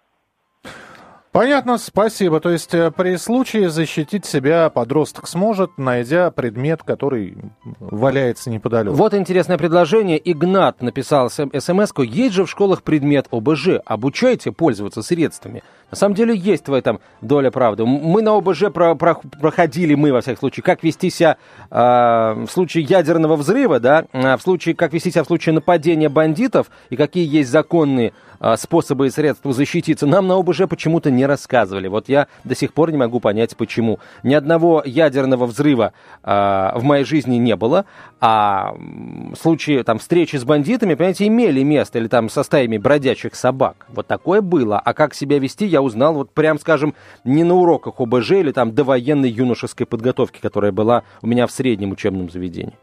Понятно, 1.31 1.77
спасибо. 1.77 2.39
То 2.39 2.49
есть 2.49 2.73
э, 2.73 2.89
при 2.89 3.15
случае 3.17 3.69
защитить 3.69 4.25
себя 4.25 4.69
подросток 4.71 5.27
сможет, 5.27 5.77
найдя 5.77 6.31
предмет, 6.31 6.81
который 6.81 7.37
валяется 7.79 8.49
неподалеку. 8.49 8.95
Вот 8.95 9.13
интересное 9.13 9.59
предложение. 9.59 10.19
Игнат 10.23 10.81
написал 10.81 11.29
смс-ку. 11.29 12.01
Есть 12.01 12.33
же 12.33 12.45
в 12.45 12.49
школах 12.49 12.81
предмет 12.81 13.27
ОБЖ. 13.29 13.81
Обучайте 13.85 14.51
пользоваться 14.51 15.03
средствами. 15.03 15.63
На 15.91 15.97
самом 15.97 16.15
деле 16.15 16.35
есть 16.35 16.67
в 16.67 16.73
этом 16.73 16.99
доля 17.21 17.49
правды. 17.51 17.85
Мы 17.85 18.21
на 18.21 18.37
ОБЖ 18.37 18.71
про, 18.73 18.95
про, 18.95 19.15
проходили, 19.15 19.95
мы 19.95 20.13
во 20.13 20.21
всяком 20.21 20.39
случае, 20.39 20.63
как 20.63 20.83
вести 20.83 21.09
себя 21.09 21.37
э, 21.71 21.75
в 21.75 22.47
случае 22.49 22.83
ядерного 22.83 23.35
взрыва, 23.35 23.79
да, 23.79 24.05
а 24.13 24.37
в 24.37 24.41
случае, 24.41 24.75
как 24.75 24.93
вести 24.93 25.11
себя 25.11 25.23
в 25.23 25.27
случае 25.27 25.53
нападения 25.53 26.09
бандитов 26.09 26.69
и 26.89 26.95
какие 26.95 27.27
есть 27.27 27.49
законные 27.49 28.13
э, 28.39 28.55
способы 28.57 29.07
и 29.07 29.09
средства 29.09 29.51
защититься, 29.51 30.05
нам 30.05 30.27
на 30.27 30.35
ОБЖ 30.35 30.63
почему-то 30.69 31.09
не 31.09 31.25
рассказывали. 31.25 31.87
Вот 31.87 32.07
я 32.07 32.27
до 32.43 32.55
сих 32.55 32.73
пор 32.73 32.91
не 32.91 32.97
могу 32.97 33.19
понять, 33.19 33.57
почему. 33.57 33.99
Ни 34.21 34.35
одного 34.35 34.83
ядерного 34.85 35.47
взрыва 35.47 35.93
э, 36.23 36.71
в 36.75 36.83
моей 36.83 37.03
жизни 37.03 37.37
не 37.37 37.55
было, 37.55 37.85
а 38.21 38.75
в 38.75 39.35
случае 39.35 39.83
там, 39.83 39.97
встречи 39.97 40.35
с 40.35 40.43
бандитами, 40.43 40.93
понимаете, 40.93 41.25
имели 41.27 41.63
место, 41.63 41.97
или 41.97 42.07
там 42.07 42.29
со 42.29 42.43
стаями 42.43 42.77
бродячих 42.77 43.33
собак. 43.33 43.87
Вот 43.89 44.05
такое 44.05 44.41
было. 44.41 44.79
А 44.79 44.93
как 44.93 45.15
себя 45.15 45.39
вести, 45.39 45.65
я 45.65 45.78
узнал, 45.81 46.13
вот 46.13 46.33
прям, 46.33 46.59
скажем, 46.59 46.93
не 47.23 47.43
на 47.43 47.55
уроках 47.55 47.99
ОБЖ 47.99 48.31
или 48.31 48.51
там 48.51 48.73
довоенной 48.73 49.29
юношеской 49.29 49.85
подготовки, 49.85 50.39
которая 50.41 50.71
была 50.71 51.03
у 51.21 51.27
меня 51.27 51.47
в 51.47 51.51
среднем 51.51 51.91
учебном 51.91 52.29
заведении. 52.29 52.77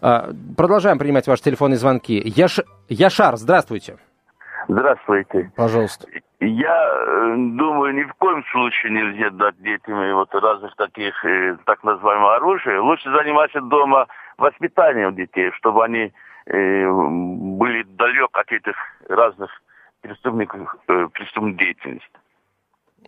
А, 0.00 0.30
продолжаем 0.56 0.98
принимать 0.98 1.26
ваши 1.26 1.42
телефонные 1.42 1.78
звонки. 1.78 2.20
Яш... 2.24 2.60
Яшар, 2.88 3.36
здравствуйте. 3.36 3.96
Здравствуйте. 4.68 5.52
Пожалуйста. 5.56 6.06
Я 6.40 6.76
э, 6.76 7.34
думаю, 7.36 7.94
ни 7.94 8.02
в 8.02 8.14
коем 8.14 8.44
случае 8.52 8.92
нельзя 8.92 9.30
дать 9.30 9.60
детям 9.62 10.14
вот 10.14 10.34
разных 10.34 10.74
таких 10.76 11.24
э, 11.24 11.56
так 11.64 11.82
называемого 11.84 12.36
оружия. 12.36 12.80
Лучше 12.80 13.10
заниматься 13.10 13.60
дома 13.60 14.06
воспитанием 14.36 15.14
детей, 15.14 15.50
чтобы 15.52 15.84
они 15.84 16.12
э, 16.46 16.90
были 16.90 17.82
далек 17.84 18.30
от 18.32 18.50
этих 18.52 18.74
разных 19.08 19.50
преступных, 20.02 20.76
преступной 20.86 21.54
деятельности. 21.54 22.08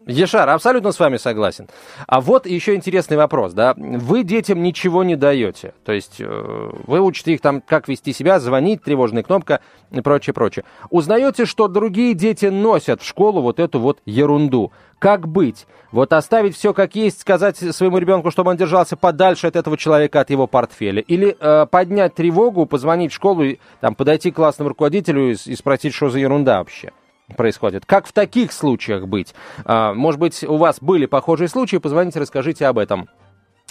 Ешар, 0.07 0.49
абсолютно 0.49 0.93
с 0.93 1.01
вами 1.01 1.17
согласен. 1.17 1.67
А 2.07 2.21
вот 2.21 2.47
еще 2.47 2.77
интересный 2.77 3.17
вопрос, 3.17 3.53
да. 3.55 3.75
Вы 3.77 4.23
детям 4.23 4.63
ничего 4.63 5.03
не 5.03 5.17
даете. 5.17 5.75
То 5.85 5.91
есть 5.91 6.21
э, 6.21 6.71
вы 6.87 7.01
учите 7.01 7.33
их 7.33 7.41
там, 7.41 7.61
как 7.61 7.89
вести 7.89 8.13
себя, 8.13 8.39
звонить, 8.39 8.85
тревожная 8.85 9.25
кнопка 9.25 9.61
и 9.91 10.01
прочее, 10.01 10.33
прочее. 10.33 10.65
Узнаете, 10.91 11.45
что 11.45 11.67
другие 11.67 12.15
дети 12.15 12.47
носят 12.47 13.03
в 13.03 13.07
школу 13.07 13.43
вот 13.43 13.59
эту 13.59 13.81
вот 13.81 13.99
ерунду. 14.07 14.71
Как 15.01 15.27
быть? 15.27 15.67
Вот 15.91 16.13
оставить 16.13 16.55
все 16.55 16.73
как 16.73 16.95
есть, 16.95 17.21
сказать 17.21 17.57
своему 17.57 17.99
ребенку, 17.99 18.31
чтобы 18.31 18.51
он 18.51 18.57
держался 18.57 18.97
подальше 18.97 19.49
от 19.49 19.57
этого 19.57 19.77
человека, 19.77 20.21
от 20.21 20.31
его 20.31 20.47
портфеля. 20.47 21.03
Или 21.03 21.37
э, 21.39 21.67
поднять 21.67 22.15
тревогу, 22.15 22.67
позвонить 22.67 23.11
в 23.11 23.17
школу, 23.17 23.43
и, 23.43 23.59
там, 23.81 23.97
подойти 23.97 24.31
к 24.31 24.37
классному 24.37 24.69
руководителю 24.69 25.33
и, 25.33 25.37
и 25.47 25.57
спросить, 25.57 25.95
что 25.95 26.11
за 26.11 26.21
ерунда 26.21 26.59
вообще 26.59 26.93
происходит. 27.35 27.87
Как 27.87 28.07
в 28.07 28.13
таких 28.13 28.53
случаях 28.53 29.07
быть? 29.07 29.35
А, 29.65 29.95
может 29.95 30.21
быть, 30.21 30.45
у 30.45 30.57
вас 30.57 30.79
были 30.81 31.07
похожие 31.07 31.49
случаи? 31.49 31.79
Позвоните, 31.79 32.21
расскажите 32.21 32.67
об 32.67 32.79
этом. 32.79 33.09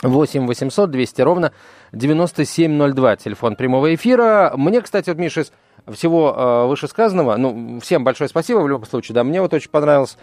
8 0.01 0.45
800 0.45 0.91
200 0.91 1.21
ровно 1.21 1.53
9702, 1.93 3.15
телефон 3.15 3.55
прямого 3.55 3.95
эфира. 3.95 4.53
Мне, 4.55 4.81
кстати, 4.81 5.09
вот, 5.09 5.17
Миша, 5.17 5.41
из 5.41 5.51
всего 5.93 6.33
э, 6.35 6.67
вышесказанного, 6.67 7.37
ну, 7.37 7.79
всем 7.79 8.03
большое 8.03 8.27
спасибо 8.27 8.59
в 8.59 8.67
любом 8.67 8.85
случае, 8.85 9.15
да, 9.15 9.23
мне 9.23 9.41
вот 9.41 9.53
очень 9.53 9.69
понравилось 9.69 10.17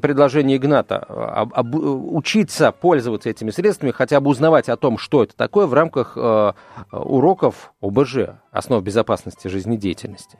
предложение 0.00 0.58
Игната 0.58 0.98
об, 0.98 1.52
об, 1.54 1.74
учиться 1.74 2.70
пользоваться 2.70 3.28
этими 3.28 3.50
средствами, 3.50 3.90
хотя 3.90 4.20
бы 4.20 4.30
узнавать 4.30 4.68
о 4.68 4.76
том, 4.76 4.96
что 4.96 5.24
это 5.24 5.36
такое 5.36 5.66
в 5.66 5.74
рамках 5.74 6.16
э, 6.16 6.52
уроков 6.92 7.72
ОБЖ, 7.82 8.16
основ 8.52 8.82
безопасности 8.82 9.48
жизнедеятельности. 9.48 10.38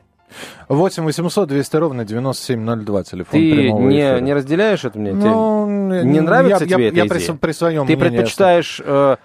8 0.68 1.04
800 1.04 1.48
200 1.48 1.76
ровно 1.76 2.04
9702, 2.04 3.02
телефон 3.04 3.40
Ты 3.40 3.52
прямого 3.52 3.88
не, 3.88 4.00
эфира. 4.00 4.20
не 4.20 4.34
разделяешь 4.34 4.84
это 4.84 4.98
мне? 4.98 5.12
Ну, 5.12 5.66
не 6.02 6.20
нравится 6.20 6.64
я, 6.64 6.70
тебе 6.70 6.84
я, 6.84 6.88
эта 6.88 6.96
я 6.96 7.06
идея? 7.06 7.20
при, 7.20 7.36
при 7.36 7.52
своем 7.52 7.86
Ты 7.86 7.96
предпочитаешь, 7.96 8.80
э, 8.84 9.16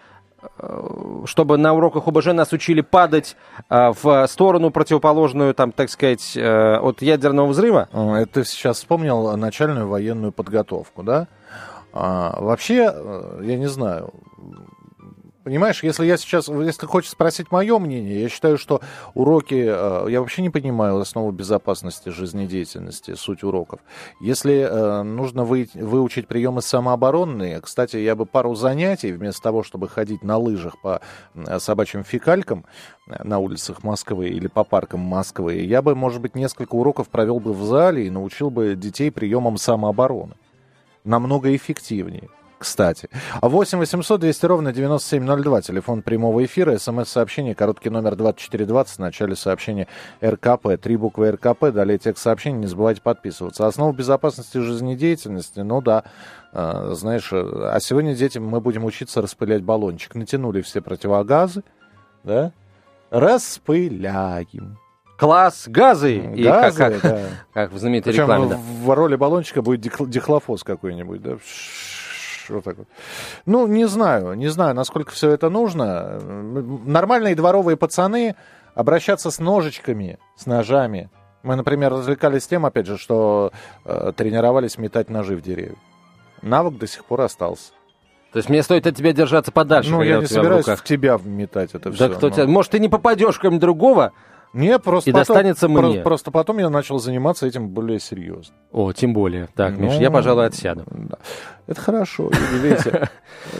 э, 0.59 1.21
чтобы 1.25 1.57
на 1.57 1.73
уроках 1.73 2.07
ОБЖ 2.07 2.27
нас 2.27 2.53
учили 2.53 2.81
падать 2.81 3.35
э, 3.69 3.93
в 4.01 4.27
сторону 4.27 4.71
противоположную, 4.71 5.53
там, 5.53 5.71
так 5.71 5.89
сказать, 5.89 6.35
э, 6.35 6.77
от 6.77 7.01
ядерного 7.01 7.47
взрыва? 7.47 7.89
Это 7.91 8.27
ты 8.41 8.45
сейчас 8.45 8.77
вспомнил 8.77 9.35
начальную 9.37 9.87
военную 9.87 10.31
подготовку, 10.31 11.03
да? 11.03 11.27
А, 11.93 12.37
вообще, 12.39 12.93
я 13.41 13.57
не 13.57 13.67
знаю, 13.67 14.13
Понимаешь, 15.47 15.81
если 15.81 16.05
я 16.05 16.17
сейчас, 16.17 16.49
если 16.49 16.85
хочешь 16.85 17.11
спросить 17.11 17.53
мое 17.53 17.79
мнение, 17.79 18.23
я 18.23 18.27
считаю, 18.27 18.57
что 18.57 18.81
уроки, 19.13 19.65
э, 19.65 20.07
я 20.09 20.19
вообще 20.19 20.41
не 20.41 20.49
понимаю 20.49 20.97
основу 20.97 21.31
безопасности 21.31 22.09
жизнедеятельности, 22.09 23.13
суть 23.13 23.45
уроков. 23.45 23.79
Если 24.19 24.67
э, 24.69 25.03
нужно 25.03 25.45
вы, 25.45 25.69
выучить 25.73 26.27
приемы 26.27 26.61
самообороны, 26.61 27.61
кстати, 27.61 27.95
я 27.95 28.17
бы 28.17 28.25
пару 28.25 28.55
занятий, 28.55 29.13
вместо 29.13 29.41
того, 29.41 29.63
чтобы 29.63 29.87
ходить 29.87 30.21
на 30.21 30.35
лыжах 30.35 30.81
по 30.81 30.99
собачьим 31.59 32.03
фекалькам 32.03 32.65
на 33.07 33.39
улицах 33.39 33.83
Москвы 33.83 34.27
или 34.27 34.47
по 34.47 34.65
паркам 34.65 34.99
Москвы, 34.99 35.61
я 35.61 35.81
бы, 35.81 35.95
может 35.95 36.19
быть, 36.19 36.35
несколько 36.35 36.75
уроков 36.75 37.07
провел 37.07 37.39
бы 37.39 37.53
в 37.53 37.63
зале 37.63 38.05
и 38.05 38.09
научил 38.09 38.49
бы 38.49 38.75
детей 38.75 39.11
приемам 39.11 39.55
самообороны. 39.55 40.33
Намного 41.05 41.55
эффективнее 41.55 42.27
кстати. 42.57 43.09
8 43.41 43.79
800 43.79 44.19
200 44.19 44.45
ровно 44.45 44.73
9702, 44.73 45.61
телефон 45.61 46.01
прямого 46.01 46.43
эфира, 46.43 46.77
смс-сообщение, 46.77 47.55
короткий 47.55 47.89
номер 47.89 48.15
2420, 48.15 48.97
в 48.97 48.99
начале 48.99 49.35
сообщения 49.35 49.87
РКП, 50.23 50.79
три 50.81 50.97
буквы 50.97 51.31
РКП, 51.31 51.71
далее 51.71 51.97
текст 51.97 52.23
сообщения, 52.23 52.59
не 52.59 52.67
забывайте 52.67 53.01
подписываться. 53.01 53.67
Основа 53.67 53.93
безопасности 53.93 54.57
жизнедеятельности, 54.57 55.59
ну 55.59 55.81
да, 55.81 56.03
э, 56.53 56.91
знаешь, 56.93 57.29
а 57.31 57.77
сегодня 57.79 58.15
детям 58.15 58.45
мы 58.45 58.59
будем 58.61 58.85
учиться 58.85 59.21
распылять 59.21 59.63
баллончик. 59.63 60.15
Натянули 60.15 60.61
все 60.61 60.81
противогазы, 60.81 61.63
да, 62.23 62.51
распыляем. 63.11 64.77
Класс, 65.17 65.63
газы! 65.67 66.19
газы, 66.19 66.39
и 66.39 66.43
как, 66.43 66.75
как, 66.75 67.01
да. 67.01 67.21
как 67.51 67.71
в 67.71 67.79
знаменитой 67.79 68.13
Причем 68.13 68.25
рекламе. 68.25 68.49
Да. 68.49 68.59
в 68.83 68.93
роли 68.93 69.15
баллончика 69.15 69.63
будет 69.63 69.81
дихлофос 69.81 70.63
какой-нибудь, 70.63 71.23
да, 71.23 71.37
вот 72.55 72.63
так 72.63 72.77
вот. 72.77 72.87
Ну, 73.45 73.67
не 73.67 73.87
знаю, 73.87 74.33
не 74.33 74.47
знаю, 74.47 74.75
насколько 74.75 75.11
все 75.11 75.31
это 75.31 75.49
нужно. 75.49 76.19
Нормальные 76.19 77.35
дворовые 77.35 77.77
пацаны 77.77 78.35
обращаться 78.75 79.31
с 79.31 79.39
ножичками, 79.39 80.19
с 80.35 80.45
ножами. 80.45 81.09
Мы, 81.43 81.55
например, 81.55 81.91
развлекались 81.91 82.47
тем, 82.47 82.65
опять 82.65 82.87
же, 82.87 82.97
что 82.97 83.51
э, 83.85 84.11
тренировались 84.15 84.77
метать 84.77 85.09
ножи 85.09 85.35
в 85.35 85.41
деревья. 85.41 85.75
Навык 86.41 86.77
до 86.77 86.87
сих 86.87 87.05
пор 87.05 87.21
остался. 87.21 87.71
То 88.31 88.37
есть 88.37 88.49
мне 88.49 88.61
стоит 88.61 88.85
от 88.85 88.95
тебя 88.95 89.13
держаться 89.13 89.51
подальше. 89.51 89.89
Ну, 89.89 90.01
я 90.01 90.17
не 90.17 90.27
собираюсь 90.27 90.65
в, 90.65 90.75
в 90.75 90.83
тебя 90.83 91.17
метать 91.23 91.73
это 91.73 91.91
все. 91.91 92.07
Да 92.07 92.15
кто 92.15 92.27
но... 92.27 92.35
тебя... 92.35 92.47
Может, 92.47 92.71
ты 92.71 92.79
не 92.79 92.89
попадешь 92.89 93.39
кому 93.39 93.57
другого, 93.59 94.11
не, 94.53 94.77
просто 94.79 95.09
и 95.09 95.13
потом, 95.13 95.25
достанется 95.25 95.67
мне. 95.67 95.79
Просто, 95.79 96.01
просто 96.01 96.31
потом 96.31 96.57
я 96.59 96.69
начал 96.69 96.99
заниматься 96.99 97.47
этим 97.47 97.69
более 97.69 97.99
серьезно. 97.99 98.55
О, 98.71 98.91
тем 98.91 99.13
более. 99.13 99.47
Так, 99.55 99.77
ну, 99.77 99.85
Миш, 99.85 99.95
я, 99.95 100.11
пожалуй, 100.11 100.45
отсяду. 100.45 100.83
Да. 100.87 101.17
Это 101.67 101.81
хорошо, 101.81 102.31
видите. 102.53 103.09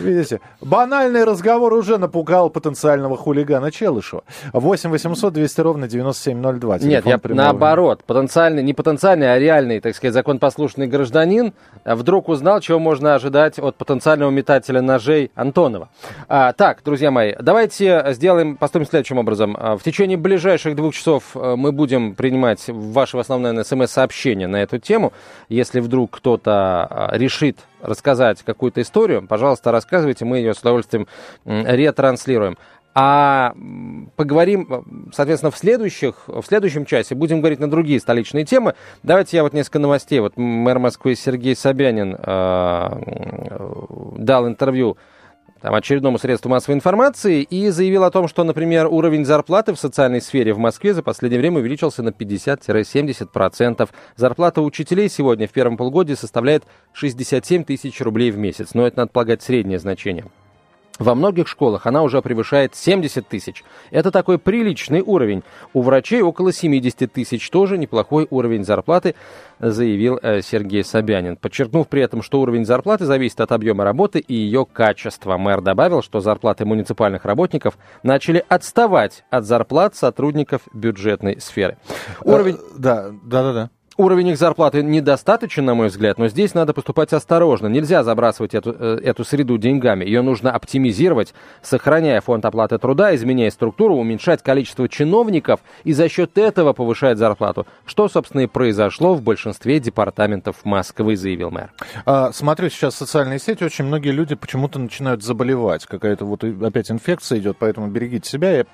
Видите, 0.00 0.40
банальный 0.60 1.24
разговор 1.24 1.72
уже 1.74 1.98
напугал 1.98 2.50
потенциального 2.50 3.16
хулигана 3.16 3.70
Челышева. 3.70 4.22
8 4.52 4.90
800 4.90 5.32
200 5.32 5.60
ровно 5.60 5.88
9702. 5.88 6.78
Нет, 6.78 7.06
я 7.06 7.18
прямого. 7.18 7.44
наоборот. 7.44 8.04
Потенциальный, 8.04 8.62
не 8.62 8.72
потенциальный, 8.72 9.32
а 9.32 9.38
реальный, 9.38 9.80
так 9.80 9.94
сказать, 9.94 10.14
законопослушный 10.14 10.86
гражданин 10.86 11.52
вдруг 11.84 12.28
узнал, 12.28 12.60
чего 12.60 12.78
можно 12.78 13.14
ожидать 13.14 13.58
от 13.58 13.76
потенциального 13.76 14.30
метателя 14.30 14.80
ножей 14.80 15.30
Антонова. 15.34 15.88
А, 16.28 16.52
так, 16.52 16.82
друзья 16.84 17.10
мои, 17.10 17.34
давайте 17.40 18.04
сделаем, 18.10 18.56
поступим 18.56 18.86
следующим 18.86 19.18
образом. 19.18 19.56
А, 19.58 19.76
в 19.76 19.82
течение 19.82 20.16
ближайших 20.16 20.76
двух 20.76 20.94
часов 20.94 21.24
э, 21.34 21.56
мы 21.56 21.72
будем 21.72 22.14
принимать 22.14 22.64
ваше 22.68 23.18
основное 23.18 23.62
смс-сообщение 23.62 24.48
на 24.48 24.62
эту 24.62 24.78
тему. 24.78 25.12
Если 25.48 25.80
вдруг 25.80 26.16
кто-то 26.16 26.86
а, 26.90 27.10
решит 27.16 27.58
рассказать 27.80 28.42
какую-то 28.42 28.80
историю, 28.80 29.26
пожалуйста, 29.26 29.72
рассказывайте, 29.72 30.24
мы 30.24 30.38
ее 30.38 30.54
с 30.54 30.60
удовольствием 30.60 31.06
ретранслируем. 31.44 32.56
А 33.00 33.54
поговорим, 34.16 35.10
соответственно, 35.14 35.52
в, 35.52 35.56
следующих, 35.56 36.26
в 36.26 36.42
следующем 36.42 36.84
часе 36.84 37.14
будем 37.14 37.38
говорить 37.40 37.60
на 37.60 37.70
другие 37.70 38.00
столичные 38.00 38.44
темы. 38.44 38.74
Давайте 39.04 39.36
я 39.36 39.44
вот 39.44 39.52
несколько 39.52 39.78
новостей. 39.78 40.18
Вот 40.18 40.36
мэр 40.36 40.80
Москвы 40.80 41.14
Сергей 41.14 41.54
Собянин 41.54 42.16
э, 42.18 42.88
дал 44.16 44.48
интервью 44.48 44.96
там, 45.60 45.74
очередному 45.74 46.18
средству 46.18 46.48
массовой 46.48 46.76
информации 46.76 47.42
и 47.42 47.68
заявил 47.70 48.04
о 48.04 48.10
том, 48.10 48.28
что, 48.28 48.44
например, 48.44 48.86
уровень 48.86 49.24
зарплаты 49.24 49.74
в 49.74 49.78
социальной 49.78 50.20
сфере 50.20 50.52
в 50.54 50.58
Москве 50.58 50.94
за 50.94 51.02
последнее 51.02 51.40
время 51.40 51.58
увеличился 51.58 52.02
на 52.02 52.10
50-70%. 52.10 53.88
Зарплата 54.16 54.62
учителей 54.62 55.08
сегодня 55.08 55.48
в 55.48 55.52
первом 55.52 55.76
полугодии 55.76 56.14
составляет 56.14 56.64
67 56.92 57.64
тысяч 57.64 58.00
рублей 58.00 58.30
в 58.30 58.38
месяц. 58.38 58.74
Но 58.74 58.86
это, 58.86 58.98
надо 58.98 59.12
полагать, 59.12 59.42
среднее 59.42 59.78
значение. 59.78 60.26
Во 60.98 61.14
многих 61.14 61.46
школах 61.46 61.86
она 61.86 62.02
уже 62.02 62.20
превышает 62.22 62.74
70 62.74 63.26
тысяч. 63.26 63.64
Это 63.90 64.10
такой 64.10 64.38
приличный 64.38 65.00
уровень. 65.00 65.42
У 65.72 65.82
врачей 65.82 66.22
около 66.22 66.52
70 66.52 67.12
тысяч. 67.12 67.48
Тоже 67.50 67.78
неплохой 67.78 68.26
уровень 68.30 68.64
зарплаты, 68.64 69.14
заявил 69.60 70.18
э, 70.20 70.42
Сергей 70.42 70.84
Собянин. 70.84 71.36
Подчеркнув 71.36 71.88
при 71.88 72.02
этом, 72.02 72.22
что 72.22 72.40
уровень 72.40 72.64
зарплаты 72.64 73.04
зависит 73.04 73.40
от 73.40 73.52
объема 73.52 73.84
работы 73.84 74.18
и 74.18 74.34
ее 74.34 74.66
качества. 74.66 75.36
Мэр 75.36 75.60
добавил, 75.60 76.02
что 76.02 76.20
зарплаты 76.20 76.64
муниципальных 76.64 77.24
работников 77.24 77.78
начали 78.02 78.44
отставать 78.48 79.24
от 79.30 79.44
зарплат 79.44 79.94
сотрудников 79.94 80.62
бюджетной 80.72 81.40
сферы. 81.40 81.78
Уровень... 82.24 82.58
Да, 82.76 83.10
да, 83.24 83.42
да, 83.42 83.52
да. 83.52 83.70
Уровень 83.98 84.28
их 84.28 84.38
зарплаты 84.38 84.84
недостаточен, 84.84 85.64
на 85.64 85.74
мой 85.74 85.88
взгляд, 85.88 86.18
но 86.18 86.28
здесь 86.28 86.54
надо 86.54 86.72
поступать 86.72 87.12
осторожно. 87.12 87.66
Нельзя 87.66 88.04
забрасывать 88.04 88.54
эту, 88.54 88.72
э, 88.78 89.00
эту 89.02 89.24
среду 89.24 89.58
деньгами. 89.58 90.04
Ее 90.04 90.22
нужно 90.22 90.52
оптимизировать, 90.52 91.34
сохраняя 91.62 92.20
фонд 92.20 92.44
оплаты 92.44 92.78
труда, 92.78 93.12
изменяя 93.16 93.50
структуру, 93.50 93.96
уменьшать 93.96 94.40
количество 94.40 94.88
чиновников 94.88 95.58
и 95.82 95.94
за 95.94 96.08
счет 96.08 96.38
этого 96.38 96.74
повышать 96.74 97.18
зарплату. 97.18 97.66
Что, 97.86 98.08
собственно, 98.08 98.42
и 98.42 98.46
произошло 98.46 99.14
в 99.14 99.22
большинстве 99.22 99.80
департаментов 99.80 100.64
Москвы, 100.64 101.16
заявил 101.16 101.50
мэр. 101.50 101.72
А, 102.06 102.30
смотрю 102.30 102.70
сейчас 102.70 102.94
социальные 102.94 103.40
сети, 103.40 103.64
очень 103.64 103.84
многие 103.84 104.12
люди 104.12 104.36
почему-то 104.36 104.78
начинают 104.78 105.24
заболевать. 105.24 105.86
Какая-то 105.86 106.24
вот 106.24 106.44
опять 106.44 106.88
инфекция 106.92 107.40
идет, 107.40 107.56
поэтому 107.58 107.88
берегите 107.88 108.30
себя. 108.30 108.58
Я 108.58 108.64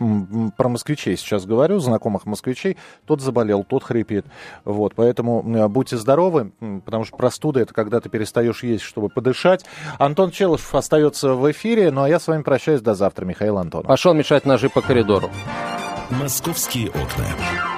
про 0.58 0.68
москвичей 0.68 1.16
сейчас 1.16 1.46
говорю, 1.46 1.78
знакомых 1.78 2.26
москвичей. 2.26 2.76
Тот 3.06 3.22
заболел, 3.22 3.64
тот 3.64 3.84
хрипит. 3.84 4.26
Вот, 4.66 4.92
поэтому 4.94 5.13
Поэтому 5.14 5.44
э, 5.46 5.68
будьте 5.68 5.96
здоровы, 5.96 6.52
потому 6.84 7.04
что 7.04 7.16
простуда 7.16 7.60
это 7.60 7.72
когда 7.72 8.00
ты 8.00 8.08
перестаешь 8.08 8.64
есть, 8.64 8.82
чтобы 8.82 9.08
подышать. 9.08 9.64
Антон 9.98 10.32
Челышев 10.32 10.74
остается 10.74 11.34
в 11.34 11.48
эфире, 11.52 11.92
ну 11.92 12.02
а 12.02 12.08
я 12.08 12.18
с 12.18 12.26
вами 12.26 12.42
прощаюсь 12.42 12.80
до 12.80 12.94
завтра, 12.94 13.24
Михаил 13.24 13.58
Антонов. 13.58 13.86
Пошел 13.86 14.12
мешать 14.12 14.44
ножи 14.44 14.68
по 14.68 14.82
коридору. 14.82 15.30
Московские 16.10 16.88
окна. 16.88 17.73